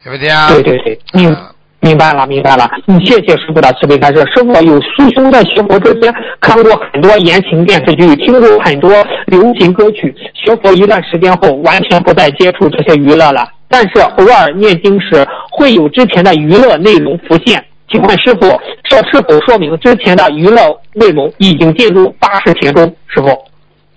[0.03, 0.47] 对不对呀？
[0.49, 1.35] 对对对，嗯。
[1.83, 2.69] 明白了，明白了。
[2.87, 4.19] 嗯，谢谢师傅的慈悲开示。
[4.33, 8.89] 师傅有师兄在学佛之前看过很多言情电视剧，听过很多
[9.27, 10.15] 流行歌曲。
[10.33, 13.45] 学佛一段时间后，完全不再接触这些娱乐了。
[13.67, 17.61] 但是偶尔念经时，会有之前的娱乐内容浮现。
[17.89, 22.85] 请问师傅，这是否说明之前的娱乐内容已经进入八十田中？
[23.07, 23.27] 师傅，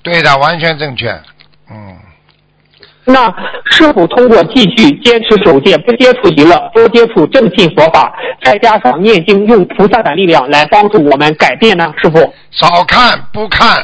[0.03, 1.09] 对的，完全正确。
[1.71, 1.97] 嗯。
[3.09, 3.33] 那
[3.67, 11.95] 是否通过继续坚持守戒，不接触娱乐，多接触正信佛法，再加上念经，用菩萨的力量来帮助我们改变呢？
[12.03, 12.19] 师傅，
[12.51, 13.79] 少看不看，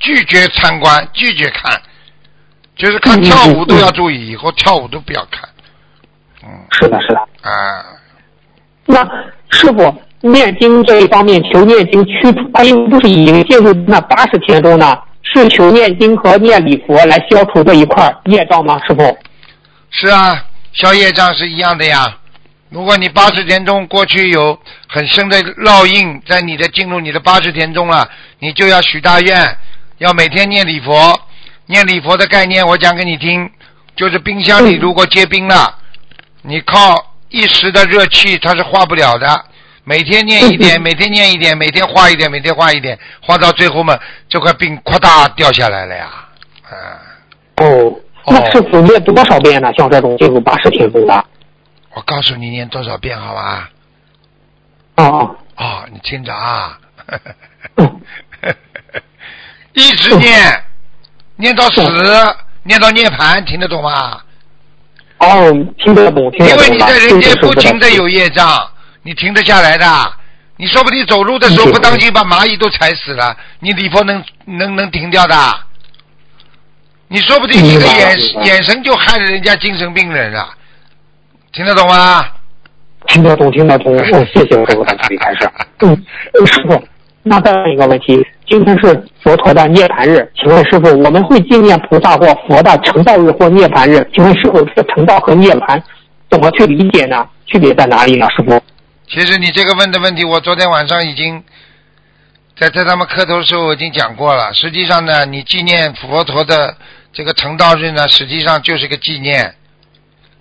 [0.00, 1.80] 拒绝参观，拒绝看，
[2.74, 5.48] 就是看跳舞都要注意，以后跳舞都不要看。
[6.42, 7.20] 嗯，是的，是的。
[7.42, 7.84] 啊，
[8.86, 9.08] 那
[9.50, 14.98] 师傅念经这一方面，求念经驱除，他因为不是已经进入那八十天中呢？
[15.36, 18.80] 是求念经和念礼佛来消除这一块业障吗？
[18.86, 19.18] 师傅？
[19.90, 22.16] 是啊，消业障是一样的呀。
[22.70, 24.58] 如果你八十天中过去有
[24.88, 28.08] 很深的烙印在你的进入你的八十天中了，
[28.38, 29.56] 你就要许大愿，
[29.98, 31.20] 要每天念礼佛。
[31.66, 33.50] 念礼佛的概念我讲给你听，
[33.94, 35.74] 就是冰箱里如果结冰了，
[36.42, 39.44] 你靠一时的热气它是化不了的。
[39.88, 43.96] 每天念一点， 每天念一点，每天画一点，每天画一点，画到最后嘛，
[44.28, 46.08] 这块冰夸大掉下来了呀，
[46.64, 46.74] 啊。
[47.58, 47.94] 哦，
[48.26, 49.72] 那师傅念多少遍呢？
[49.78, 51.24] 像这种就是八十天中的。
[51.94, 53.70] 我告诉你念多少遍好吧？
[54.96, 55.36] 哦哦。
[55.56, 56.78] 哦，你听着啊。
[57.76, 58.00] 嗯。
[59.72, 60.64] 一直念，
[61.36, 61.80] 念到死，
[62.64, 64.20] 念到涅槃，听得懂吗？
[65.18, 66.64] 哦，听得懂，听得懂。
[66.64, 68.68] 因为你在人间不停的有业障，
[69.06, 69.86] 你停得下来的。
[70.56, 75.34] 你说不定走路的时候不当心把蚂蚁都踩死了，你礼佛能能能停掉的？
[77.06, 80.48] 你说不定一个眼眼神就害了人家精神病人啊！
[81.52, 82.26] 听得懂吗？
[83.06, 83.96] 听得懂，听得懂。
[84.24, 85.48] 谢谢师傅的慈悲开示。
[85.82, 85.96] 嗯，
[86.44, 86.82] 师傅，
[87.22, 94.04] 那再问一个问题：今天是佛陀的涅槃日，请问师傅，我们会纪念菩萨或佛的成道日或涅槃日？
[94.12, 95.80] 请问师傅，这个成道和涅槃
[96.28, 97.24] 怎么去理解呢？
[97.46, 98.26] 区别在哪里呢？
[98.30, 98.60] 师傅？
[99.08, 101.42] 其实你这个问的问题，我昨天晚上已经
[102.58, 104.52] 在在他们磕头的时候已经讲过了。
[104.52, 106.76] 实际上呢，你纪念佛陀的
[107.12, 109.54] 这个成道日呢，实际上就是个纪念。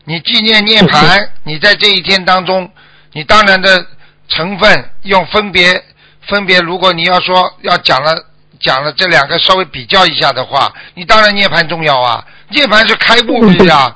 [0.06, 2.72] 你纪念涅槃，你在这一天当中，
[3.14, 3.86] 你当然的
[4.28, 5.84] 成分用分别
[6.28, 6.60] 分别。
[6.60, 8.26] 如果你要说要讲了
[8.60, 12.26] 讲了这两个稍微比较一下的话，你当然涅槃重要啊。
[12.50, 13.96] 涅槃是开悟日啊。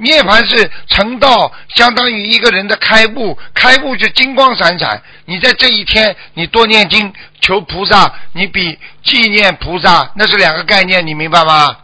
[0.00, 5.02] 涅槃是成道，相当于一个人的开悟，开悟就金光闪闪。
[5.26, 11.76] 你在这一天，你多念经求菩萨，你比纪念菩萨那是两个概念，你明白吗？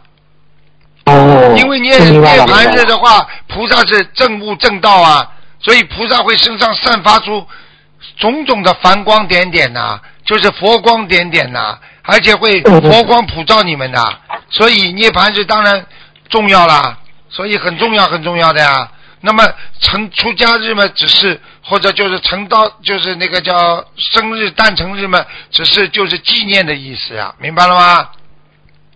[1.05, 1.55] 哦。
[1.57, 7.47] 因为涅涅槃日的话，菩萨是正悟正道啊，所以菩萨会身上散发出
[8.17, 14.05] 种种的繁光点点呐，就是佛光点点呐，而且会佛光普照你们呐，
[14.49, 15.85] 所以涅槃日当然
[16.29, 16.97] 重要啦。
[17.29, 18.91] 所以很重要，很重要的呀。
[19.21, 19.43] 那么
[19.81, 25.19] 成出家日嘛，只是或者就是成道，就是那个叫生日诞辰日嘛，
[25.51, 28.09] 只是就是纪念的意思呀，明白了吗？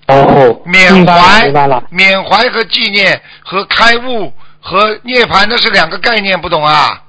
[0.08, 1.84] 哦，缅怀，明白了。
[1.90, 7.02] 缅怀和纪念和开悟和涅槃那是两个概念，不懂啊？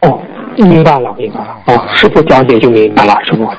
[0.00, 0.22] 哦，
[0.56, 1.56] 明白了，明白了。
[1.66, 3.50] 哦，师傅讲解就明白了，师傅。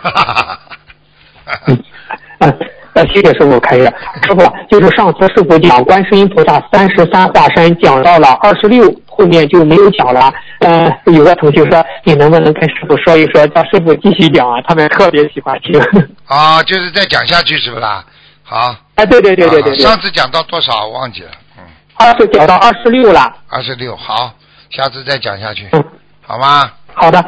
[2.98, 3.86] 呃，谢谢师傅开示。
[4.24, 10.34] 师傅，就是上次师傅讲观世音菩萨三十三化身，讲到了二十六，后面就没有讲了。
[10.62, 14.60] 呃，有个同学说，你能不能跟师傅说一说，叫师傅继续讲啊？
[14.68, 15.80] 他们特别喜欢听。
[16.26, 18.04] 啊，就是再讲下去是不啦？
[18.42, 18.76] 好。
[18.96, 19.76] 哎，对对对对对。
[19.78, 20.88] 上次讲到多少？
[20.88, 21.30] 忘记了。
[21.60, 21.64] 嗯。
[21.98, 23.32] 二十讲到二十六了。
[23.48, 24.32] 二十六，好，
[24.72, 25.68] 下次再讲下去。
[25.74, 25.84] 嗯。
[26.26, 26.72] 好吗？
[26.96, 27.24] 好的。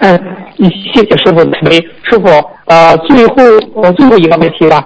[0.00, 0.20] 嗯，
[0.58, 1.76] 谢谢师傅的慈悲。
[2.02, 2.26] 师傅，
[2.64, 3.34] 呃，最后
[3.80, 4.84] 呃最后一个问题了。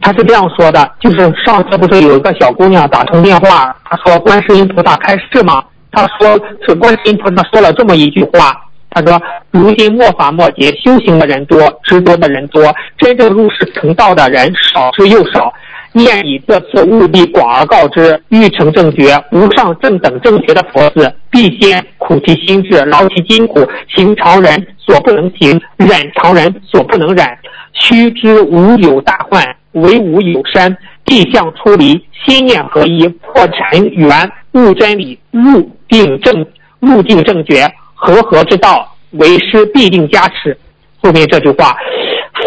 [0.00, 5.62] 他是这样说的，就是上次不是有一个小姑娘打通电话，她说观世音菩萨开示吗？
[5.90, 8.54] 她说是观世音菩萨说了这么一句话，
[8.90, 9.20] 她说
[9.50, 12.62] 如今末法末节，修行的人多，执着的人多，
[12.96, 15.52] 真正入世成道的人少之又少。
[15.92, 27.26] 念你这次务必广而告之，欲成正觉，无上正等正觉的佛子，必先苦其心志，劳其筋骨，行常人所不能行，忍常人所不能忍。
[27.72, 29.42] 须知无有大患，
[29.72, 30.76] 唯无有山。
[31.04, 36.46] 地相出离，心念合一，破尘缘，悟真理，入定正
[36.80, 40.54] 入定正觉，和合之道，为师必定加持。
[41.00, 41.74] 后面这句话，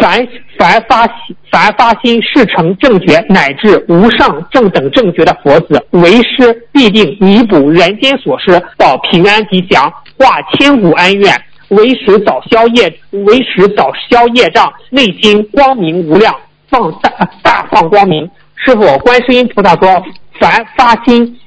[0.00, 0.24] 凡
[0.56, 1.04] 凡发，
[1.50, 11.34] 凡发心事成正觉，乃至无上正等正觉的佛子，为师必定弥补人间所失，保平安吉祥，化千古恩怨。
[11.70, 16.32] 为时早消业，为时早消业障，内心光明无量，
[16.72, 17.10] 放大
[17.42, 18.28] 大放光明。
[18.56, 20.02] 师傅，观世音菩萨说，
[20.40, 21.38] 凡发心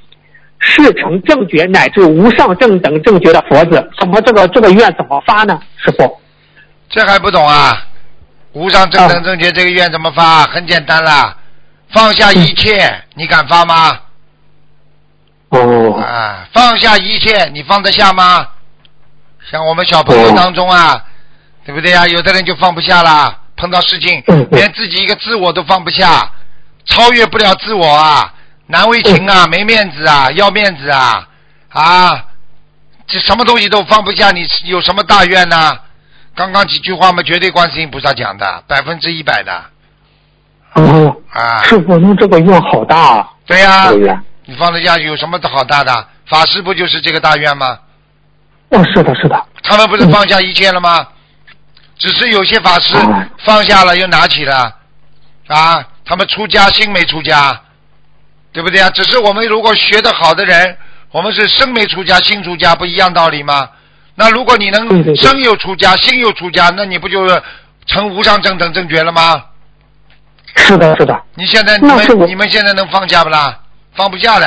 [0.58, 5.60] 事成正觉乃至无上正等正觉的佛子，怎么这个这个愿怎么发呢？
[5.76, 6.20] 师傅，
[6.88, 7.84] 这还不懂啊？
[8.52, 10.44] 无上正等正觉这个愿怎么发？
[10.44, 11.36] 很简单啦，
[11.90, 13.98] 放下一切，你敢发吗？
[15.50, 16.00] 哦。
[16.00, 18.46] 啊，放下一切，你放得下吗？
[19.50, 21.04] 像我们小朋友当中啊，
[21.64, 22.06] 对不对呀？
[22.06, 26.30] 有的人就放不下啦，碰到事情连自己一个自我都放不下，
[26.84, 28.34] 超越不了自我啊，
[28.66, 31.26] 难为情啊，没面子啊，要面子啊，
[31.70, 32.24] 啊，
[33.06, 35.78] 这什么东西都放不下，你有什么大愿呢？
[36.34, 39.64] 刚刚几句话嘛，绝对观世音菩萨讲的，百分之一百的。
[40.74, 41.16] 哦。
[41.30, 41.62] 啊。
[41.62, 43.30] 师傅，那这个愿好大啊。
[43.46, 43.90] 对呀。
[44.44, 46.08] 你放得下有什么好大的？
[46.28, 47.78] 法师不就是这个大愿吗？
[48.68, 49.46] 哦，是的，是的。
[49.62, 51.06] 他们不是放下一切了吗？
[51.98, 52.94] 只是有些法师
[53.44, 54.74] 放下了又拿起了，
[55.48, 57.60] 啊，他们出家心没出家，
[58.52, 58.90] 对不对啊？
[58.90, 60.76] 只是我们如果学得好的人，
[61.10, 63.68] 我们是身没出家心出家，不一样道理吗？
[64.14, 67.42] 那如果你能身又出家心又出家，那你不就是
[67.86, 69.44] 成无上正等正觉了吗？
[70.56, 73.60] 是的，是的，你现在你们你们现在能放下不啦？
[73.94, 74.46] 放不下的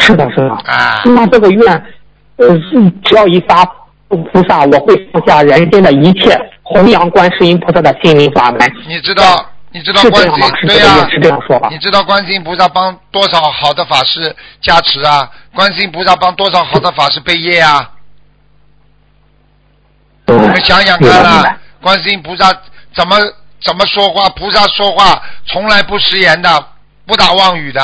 [0.00, 0.50] 是的，是的。
[0.66, 1.02] 啊！
[1.04, 1.72] 那这个愿，
[2.36, 3.64] 呃，是只要一发
[4.16, 8.60] 菩萨，我会放下人间的一切，弘扬观世音菩萨的心灵法门。
[8.86, 11.78] 你知道你知道是观世音对呀、这个也是这样说吧你？
[11.78, 15.28] 知道观世音菩萨帮多少好的法师加持啊？
[15.54, 17.90] 观世音菩萨帮多少好的法师背业啊？
[20.26, 22.52] 嗯，你们想想看啊，观世音菩萨
[22.94, 23.16] 怎么
[23.60, 24.28] 怎么说话？
[24.30, 26.66] 菩萨说话从来不食言的，
[27.06, 27.82] 不打妄语的。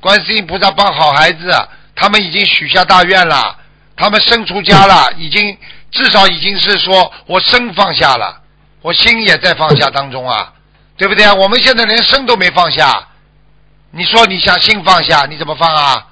[0.00, 1.50] 观世音菩萨帮好孩子，
[1.94, 3.56] 他们已经许下大愿了，
[4.00, 5.56] 他们生出家了，已经
[5.90, 8.40] 至少已经是说我身放下了，
[8.80, 10.52] 我心也在放下当中啊，
[10.96, 11.34] 对不对啊？
[11.34, 13.08] 我们现在连身都没放下，
[13.90, 16.06] 你说你想心放下，你怎么放啊？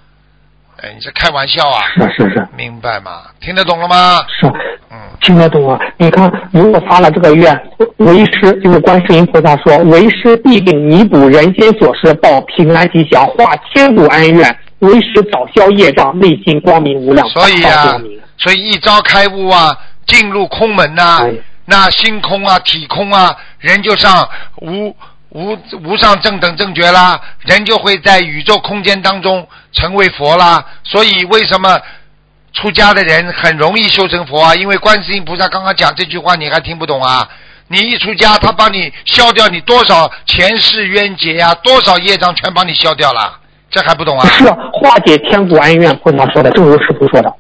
[0.83, 1.81] 哎，你这开玩笑啊？
[1.95, 3.23] 是是是明白吗？
[3.41, 4.23] 听得懂了吗？
[4.39, 4.47] 是，
[4.91, 4.99] 嗯。
[5.21, 5.77] 听得懂啊？
[5.97, 7.53] 你看，如果发了这个愿，
[7.97, 18.01] 为师就是观世音菩萨说，为师必定弥补人间所失，报平安吉祥，化千古恩怨，为师早消业障，内心光明无量，所以啊。
[18.39, 19.77] 所以一朝开悟啊，
[20.07, 21.33] 进入空门呐、哎
[21.71, 24.27] 那心空啊，体空啊，人就上
[24.63, 24.97] 无
[25.31, 30.65] 无无上正等正觉啦，人就会在宇宙空间当中成为佛啦。
[30.83, 31.79] 所以为什么
[32.55, 34.55] 出家的人很容易修成佛啊？
[34.55, 37.29] 因为观世音菩萨刚刚讲这句话，你还听不懂啊？
[37.67, 43.39] 你一出家，他帮你消掉你多少前世冤结呀、多少业障全帮你消掉了，
[43.71, 44.27] 这还不懂啊？
[44.29, 47.35] 是啊化解千古恩怨，菩萨说的，正如师傅说的。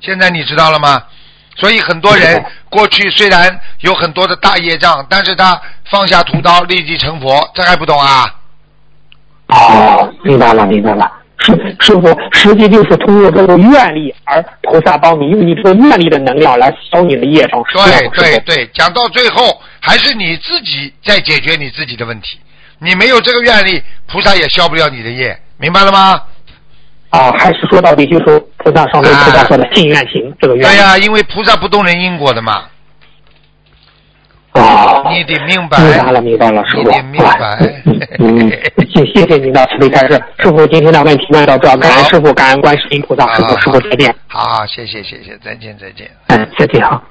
[0.00, 1.02] 现在你知道了吗？
[1.56, 5.60] 所以很多人过去虽然有很多的大业障，但是他
[5.90, 8.24] 放下屠刀立即成佛，这还不懂啊？
[9.48, 11.10] 哦，明白了，明白了。
[11.38, 22.38] 师师傅，实际就是通过这个愿力，而菩萨帮你用你这个愿力的能量来消你的业障，对对对，讲到最后还是你自己在解决你自己的问题。
[22.78, 26.22] 你没有这个愿力，菩萨也消不了你的业，明白了吗？
[27.10, 30.68] 啊，还是说到底就是菩萨上面菩萨说的信愿行这个愿。
[30.68, 32.64] 对呀、因为菩萨不动人因果的嘛，
[34.52, 35.78] 哦，你得明白。
[35.78, 36.82] 明白了，明白了，师傅。
[36.82, 37.58] 你得明白
[38.18, 38.50] 嗯嗯，
[38.92, 46.10] 谢谢谢您的慈悲开示，师傅今天的问题问到这儿，感恩师傅，感恩观世音菩萨，师傅好师傅再见，好好，谢谢谢谢，再见再见。
[46.26, 47.02] 嗯，再见哈。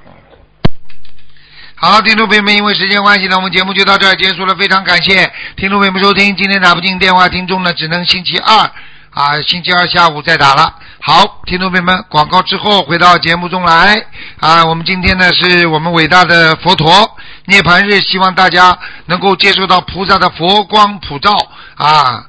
[1.78, 4.54] 好，听众朋友们，因为时间关系呢，我们节目就到这儿结束了。
[4.54, 6.34] 非常感谢听众朋友们收听。
[6.34, 8.70] 今天打不进电话，听众呢只能星期二
[9.10, 10.74] 啊，星期二下午再打了。
[11.02, 14.06] 好，听众朋友们，广告之后回到节目中来
[14.40, 14.64] 啊。
[14.64, 17.14] 我们今天呢是我们伟大的佛陀
[17.44, 21.36] 涅槃日，希望大家能够接受到菩萨的佛光普照
[21.74, 22.24] 啊，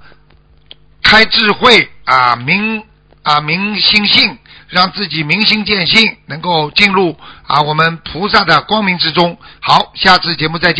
[1.01, 2.83] 开智慧啊，明
[3.23, 4.37] 啊明心性。
[4.69, 9.37] 让自己明心见性，能够进入啊我们菩萨的光明之中。
[9.61, 10.75] 好，下次节目再见。